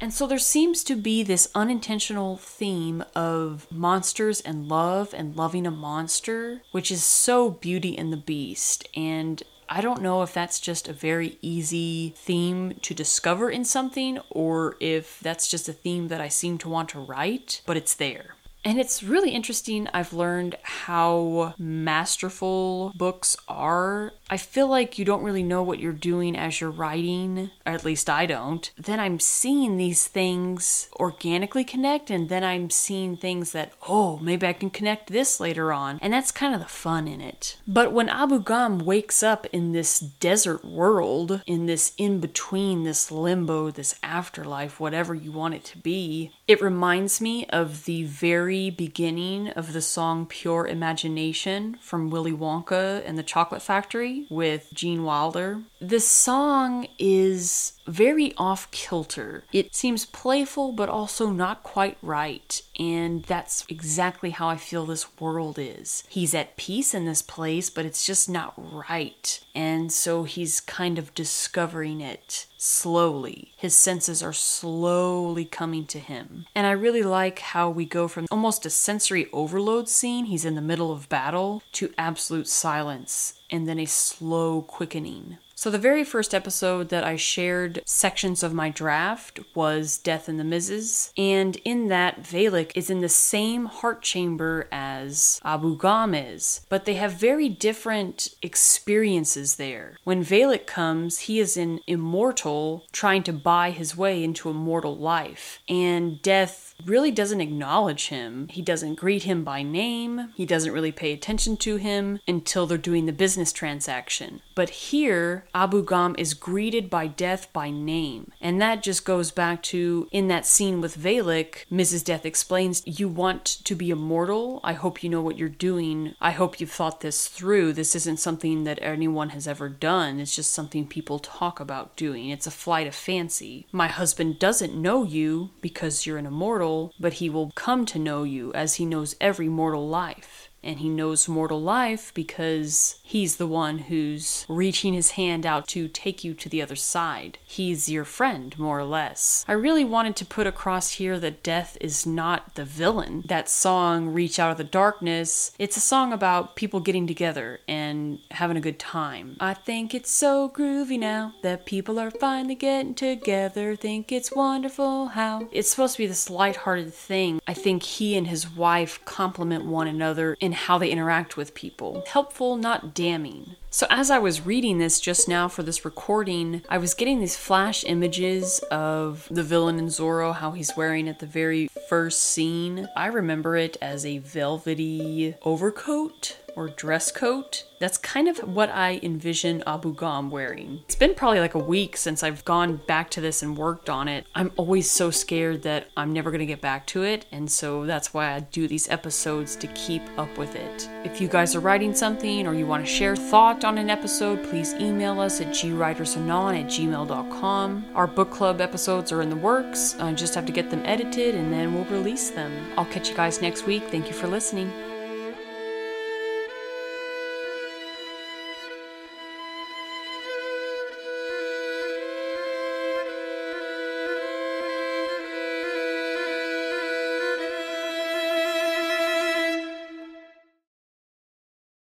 And 0.00 0.14
so 0.14 0.26
there 0.26 0.38
seems 0.38 0.82
to 0.84 0.96
be 0.96 1.22
this 1.22 1.50
unintentional 1.54 2.38
theme 2.38 3.04
of 3.14 3.70
monsters 3.70 4.40
and 4.40 4.66
love 4.66 5.12
and 5.12 5.36
loving 5.36 5.66
a 5.66 5.70
monster, 5.70 6.62
which 6.72 6.90
is 6.90 7.04
so 7.04 7.50
Beauty 7.50 7.98
and 7.98 8.10
the 8.10 8.16
Beast. 8.16 8.88
And 8.96 9.42
I 9.68 9.82
don't 9.82 10.00
know 10.00 10.22
if 10.22 10.32
that's 10.32 10.58
just 10.58 10.88
a 10.88 10.94
very 10.94 11.38
easy 11.42 12.14
theme 12.16 12.74
to 12.82 12.94
discover 12.94 13.50
in 13.50 13.64
something 13.64 14.18
or 14.30 14.76
if 14.80 15.20
that's 15.20 15.46
just 15.46 15.68
a 15.68 15.72
theme 15.74 16.08
that 16.08 16.20
I 16.20 16.28
seem 16.28 16.56
to 16.58 16.68
want 16.68 16.88
to 16.90 17.00
write, 17.00 17.60
but 17.66 17.76
it's 17.76 17.94
there. 17.94 18.36
And 18.64 18.78
it's 18.78 19.02
really 19.02 19.30
interesting. 19.30 19.88
I've 19.94 20.12
learned 20.12 20.56
how 20.62 21.54
masterful 21.58 22.92
books 22.94 23.36
are. 23.48 24.12
I 24.28 24.36
feel 24.36 24.68
like 24.68 24.98
you 24.98 25.04
don't 25.04 25.22
really 25.22 25.42
know 25.42 25.62
what 25.62 25.78
you're 25.78 25.92
doing 25.92 26.36
as 26.36 26.60
you're 26.60 26.70
writing, 26.70 27.50
or 27.66 27.72
at 27.72 27.84
least 27.84 28.10
I 28.10 28.26
don't. 28.26 28.70
Then 28.76 29.00
I'm 29.00 29.18
seeing 29.18 29.76
these 29.76 30.06
things 30.06 30.88
organically 30.96 31.64
connect, 31.64 32.10
and 32.10 32.28
then 32.28 32.44
I'm 32.44 32.70
seeing 32.70 33.16
things 33.16 33.52
that, 33.52 33.72
oh, 33.88 34.18
maybe 34.18 34.46
I 34.46 34.52
can 34.52 34.70
connect 34.70 35.08
this 35.08 35.40
later 35.40 35.72
on. 35.72 35.98
And 36.02 36.12
that's 36.12 36.30
kind 36.30 36.54
of 36.54 36.60
the 36.60 36.66
fun 36.66 37.08
in 37.08 37.20
it. 37.20 37.56
But 37.66 37.92
when 37.92 38.08
Abu 38.08 38.42
Gham 38.42 38.78
wakes 38.78 39.22
up 39.22 39.46
in 39.46 39.72
this 39.72 39.98
desert 39.98 40.64
world, 40.64 41.42
in 41.46 41.66
this 41.66 41.92
in 41.96 42.20
between, 42.20 42.84
this 42.84 43.10
limbo, 43.10 43.70
this 43.70 43.98
afterlife, 44.02 44.78
whatever 44.78 45.14
you 45.14 45.32
want 45.32 45.54
it 45.54 45.64
to 45.64 45.78
be, 45.78 46.32
it 46.50 46.60
reminds 46.60 47.20
me 47.20 47.46
of 47.50 47.84
the 47.84 48.02
very 48.02 48.70
beginning 48.70 49.50
of 49.50 49.72
the 49.72 49.80
song 49.80 50.26
Pure 50.26 50.66
Imagination 50.66 51.78
from 51.80 52.10
Willy 52.10 52.32
Wonka 52.32 53.04
and 53.06 53.16
the 53.16 53.22
Chocolate 53.22 53.62
Factory 53.62 54.26
with 54.28 54.68
Gene 54.74 55.04
Wilder. 55.04 55.62
This 55.80 56.10
song 56.10 56.88
is 56.98 57.74
very 57.90 58.32
off 58.36 58.70
kilter. 58.70 59.44
It 59.52 59.74
seems 59.74 60.06
playful, 60.06 60.72
but 60.72 60.88
also 60.88 61.30
not 61.30 61.62
quite 61.62 61.98
right. 62.02 62.62
And 62.78 63.24
that's 63.24 63.64
exactly 63.68 64.30
how 64.30 64.48
I 64.48 64.56
feel 64.56 64.86
this 64.86 65.18
world 65.20 65.58
is. 65.58 66.04
He's 66.08 66.34
at 66.34 66.56
peace 66.56 66.94
in 66.94 67.04
this 67.04 67.22
place, 67.22 67.68
but 67.68 67.84
it's 67.84 68.06
just 68.06 68.28
not 68.28 68.54
right. 68.56 69.40
And 69.54 69.92
so 69.92 70.24
he's 70.24 70.60
kind 70.60 70.98
of 70.98 71.14
discovering 71.14 72.00
it 72.00 72.46
slowly. 72.56 73.52
His 73.56 73.74
senses 73.74 74.22
are 74.22 74.32
slowly 74.32 75.44
coming 75.44 75.86
to 75.86 75.98
him. 75.98 76.46
And 76.54 76.66
I 76.66 76.72
really 76.72 77.02
like 77.02 77.40
how 77.40 77.70
we 77.70 77.84
go 77.84 78.08
from 78.08 78.26
almost 78.30 78.66
a 78.66 78.70
sensory 78.70 79.28
overload 79.32 79.88
scene, 79.88 80.26
he's 80.26 80.44
in 80.44 80.54
the 80.54 80.60
middle 80.60 80.92
of 80.92 81.08
battle, 81.08 81.62
to 81.72 81.92
absolute 81.98 82.48
silence 82.48 83.34
and 83.50 83.68
then 83.68 83.78
a 83.78 83.86
slow 83.86 84.62
quickening. 84.62 85.38
So, 85.60 85.70
the 85.70 85.76
very 85.76 86.04
first 86.04 86.32
episode 86.32 86.88
that 86.88 87.04
I 87.04 87.16
shared 87.16 87.82
sections 87.84 88.42
of 88.42 88.54
my 88.54 88.70
draft 88.70 89.40
was 89.54 89.98
Death 89.98 90.26
and 90.26 90.40
the 90.40 90.42
Mrs. 90.42 91.12
And 91.18 91.56
in 91.66 91.88
that, 91.88 92.22
Valak 92.22 92.72
is 92.74 92.88
in 92.88 93.02
the 93.02 93.10
same 93.10 93.66
heart 93.66 94.00
chamber 94.00 94.68
as 94.72 95.38
Abu 95.44 95.76
Gham 95.76 96.14
is, 96.14 96.62
but 96.70 96.86
they 96.86 96.94
have 96.94 97.12
very 97.12 97.50
different 97.50 98.34
experiences 98.40 99.56
there. 99.56 99.98
When 100.02 100.24
Valak 100.24 100.66
comes, 100.66 101.18
he 101.18 101.38
is 101.38 101.58
an 101.58 101.80
immortal 101.86 102.86
trying 102.90 103.22
to 103.24 103.32
buy 103.34 103.70
his 103.70 103.94
way 103.94 104.24
into 104.24 104.48
a 104.48 104.54
mortal 104.54 104.96
life, 104.96 105.58
and 105.68 106.22
Death 106.22 106.69
really 106.86 107.10
doesn't 107.10 107.40
acknowledge 107.40 108.08
him. 108.08 108.48
He 108.48 108.62
doesn't 108.62 108.96
greet 108.96 109.24
him 109.24 109.44
by 109.44 109.62
name. 109.62 110.32
He 110.34 110.46
doesn't 110.46 110.72
really 110.72 110.92
pay 110.92 111.12
attention 111.12 111.56
to 111.58 111.76
him 111.76 112.20
until 112.26 112.66
they're 112.66 112.78
doing 112.78 113.06
the 113.06 113.12
business 113.12 113.52
transaction. 113.52 114.40
But 114.54 114.70
here, 114.70 115.44
Abu 115.54 115.84
Gham 115.84 116.14
is 116.18 116.34
greeted 116.34 116.90
by 116.90 117.06
Death 117.06 117.52
by 117.52 117.70
name. 117.70 118.32
And 118.40 118.60
that 118.60 118.82
just 118.82 119.04
goes 119.04 119.30
back 119.30 119.62
to 119.64 120.08
in 120.10 120.28
that 120.28 120.46
scene 120.46 120.80
with 120.80 120.96
Valak, 120.96 121.66
Mrs. 121.70 122.04
Death 122.04 122.24
explains, 122.26 122.82
You 122.86 123.08
want 123.08 123.44
to 123.44 123.74
be 123.74 123.90
immortal? 123.90 124.60
I 124.62 124.74
hope 124.74 125.02
you 125.02 125.10
know 125.10 125.22
what 125.22 125.38
you're 125.38 125.48
doing. 125.48 126.14
I 126.20 126.32
hope 126.32 126.60
you've 126.60 126.70
thought 126.70 127.00
this 127.00 127.28
through. 127.28 127.72
This 127.72 127.94
isn't 127.96 128.20
something 128.20 128.64
that 128.64 128.78
anyone 128.82 129.30
has 129.30 129.48
ever 129.48 129.68
done. 129.68 130.20
It's 130.20 130.36
just 130.36 130.52
something 130.52 130.86
people 130.86 131.18
talk 131.18 131.60
about 131.60 131.96
doing. 131.96 132.30
It's 132.30 132.46
a 132.46 132.50
flight 132.50 132.86
of 132.86 132.94
fancy. 132.94 133.66
My 133.72 133.88
husband 133.88 134.38
doesn't 134.38 134.74
know 134.74 135.04
you 135.04 135.50
because 135.60 136.06
you're 136.06 136.18
an 136.18 136.26
immortal 136.26 136.69
but 136.98 137.14
he 137.14 137.30
will 137.30 137.50
come 137.54 137.86
to 137.86 137.98
know 137.98 138.22
you 138.22 138.52
as 138.52 138.74
he 138.74 138.84
knows 138.84 139.16
every 139.20 139.48
mortal 139.48 139.88
life. 139.88 140.49
And 140.62 140.80
he 140.80 140.88
knows 140.88 141.28
mortal 141.28 141.60
life 141.60 142.12
because 142.14 143.00
he's 143.02 143.36
the 143.36 143.46
one 143.46 143.78
who's 143.78 144.44
reaching 144.48 144.94
his 144.94 145.12
hand 145.12 145.46
out 145.46 145.66
to 145.68 145.88
take 145.88 146.22
you 146.22 146.34
to 146.34 146.48
the 146.48 146.62
other 146.62 146.76
side. 146.76 147.38
He's 147.44 147.88
your 147.88 148.04
friend, 148.04 148.56
more 148.58 148.78
or 148.78 148.84
less. 148.84 149.44
I 149.48 149.52
really 149.52 149.84
wanted 149.84 150.16
to 150.16 150.24
put 150.24 150.46
across 150.46 150.92
here 150.92 151.18
that 151.18 151.42
death 151.42 151.76
is 151.80 152.06
not 152.06 152.54
the 152.54 152.64
villain. 152.64 153.24
That 153.26 153.48
song, 153.48 154.08
Reach 154.08 154.38
Out 154.38 154.52
of 154.52 154.58
the 154.58 154.64
Darkness, 154.64 155.52
it's 155.58 155.76
a 155.76 155.80
song 155.80 156.12
about 156.12 156.56
people 156.56 156.80
getting 156.80 157.06
together 157.06 157.60
and 157.66 158.18
having 158.30 158.56
a 158.56 158.60
good 158.60 158.78
time. 158.78 159.36
I 159.40 159.54
think 159.54 159.94
it's 159.94 160.10
so 160.10 160.48
groovy 160.48 160.98
now 160.98 161.34
that 161.42 161.66
people 161.66 161.98
are 161.98 162.10
finally 162.10 162.54
getting 162.54 162.94
together. 162.94 163.76
Think 163.76 164.12
it's 164.12 164.32
wonderful 164.32 165.08
how 165.08 165.48
it's 165.52 165.70
supposed 165.70 165.96
to 165.96 166.02
be 166.02 166.06
this 166.06 166.30
lighthearted 166.30 166.92
thing. 166.92 167.40
I 167.46 167.54
think 167.54 167.82
he 167.82 168.16
and 168.16 168.26
his 168.26 168.50
wife 168.50 169.04
complement 169.04 169.64
one 169.64 169.88
another 169.88 170.36
in 170.50 170.56
how 170.56 170.78
they 170.78 170.90
interact 170.90 171.36
with 171.36 171.54
people. 171.54 172.02
Helpful, 172.08 172.56
not 172.56 172.92
damning. 172.92 173.54
So, 173.72 173.86
as 173.88 174.10
I 174.10 174.18
was 174.18 174.44
reading 174.44 174.78
this 174.78 174.98
just 174.98 175.28
now 175.28 175.46
for 175.46 175.62
this 175.62 175.84
recording, 175.84 176.62
I 176.68 176.78
was 176.78 176.92
getting 176.92 177.20
these 177.20 177.36
flash 177.36 177.84
images 177.84 178.58
of 178.68 179.28
the 179.30 179.44
villain 179.44 179.78
in 179.78 179.86
Zorro, 179.86 180.34
how 180.34 180.50
he's 180.50 180.76
wearing 180.76 181.08
at 181.08 181.20
the 181.20 181.26
very 181.26 181.68
first 181.88 182.20
scene. 182.20 182.88
I 182.96 183.06
remember 183.06 183.56
it 183.56 183.76
as 183.80 184.04
a 184.04 184.18
velvety 184.18 185.36
overcoat 185.42 186.38
or 186.56 186.68
dress 186.68 187.10
coat. 187.12 187.64
That's 187.80 187.96
kind 187.96 188.28
of 188.28 188.36
what 188.40 188.68
I 188.68 189.00
envision 189.02 189.62
Abu 189.66 189.94
Gham 189.94 190.30
wearing. 190.30 190.80
It's 190.84 190.94
been 190.94 191.14
probably 191.14 191.40
like 191.40 191.54
a 191.54 191.58
week 191.58 191.96
since 191.96 192.22
I've 192.22 192.44
gone 192.44 192.76
back 192.86 193.08
to 193.12 193.22
this 193.22 193.42
and 193.42 193.56
worked 193.56 193.88
on 193.88 194.06
it. 194.06 194.26
I'm 194.34 194.52
always 194.58 194.90
so 194.90 195.10
scared 195.10 195.62
that 195.62 195.88
I'm 195.96 196.12
never 196.12 196.30
going 196.30 196.40
to 196.40 196.46
get 196.46 196.60
back 196.60 196.86
to 196.88 197.02
it, 197.04 197.24
and 197.32 197.50
so 197.50 197.86
that's 197.86 198.12
why 198.12 198.34
I 198.34 198.40
do 198.40 198.68
these 198.68 198.88
episodes 198.90 199.56
to 199.56 199.66
keep 199.68 200.02
up 200.18 200.36
with 200.36 200.56
it. 200.56 200.90
If 201.04 201.22
you 201.22 201.28
guys 201.28 201.56
are 201.56 201.60
writing 201.60 201.94
something 201.94 202.46
or 202.46 202.52
you 202.54 202.66
want 202.66 202.84
to 202.84 202.92
share 202.92 203.16
thought 203.16 203.64
on 203.64 203.78
an 203.78 203.88
episode, 203.88 204.44
please 204.50 204.74
email 204.74 205.18
us 205.18 205.40
at 205.40 205.48
gwritersanon 205.48 206.60
at 206.60 206.66
gmail.com. 206.66 207.86
Our 207.94 208.06
book 208.06 208.30
club 208.30 208.60
episodes 208.60 209.10
are 209.10 209.22
in 209.22 209.30
the 209.30 209.36
works. 209.36 209.96
I 209.98 210.12
just 210.12 210.34
have 210.34 210.46
to 210.46 210.52
get 210.52 210.70
them 210.70 210.82
edited 210.84 211.34
and 211.34 211.50
then 211.52 211.74
we'll 211.74 211.84
release 211.84 212.30
them. 212.30 212.52
I'll 212.76 212.84
catch 212.84 213.08
you 213.08 213.16
guys 213.16 213.40
next 213.40 213.66
week. 213.66 213.84
Thank 213.84 214.08
you 214.08 214.12
for 214.12 214.26
listening. 214.26 214.89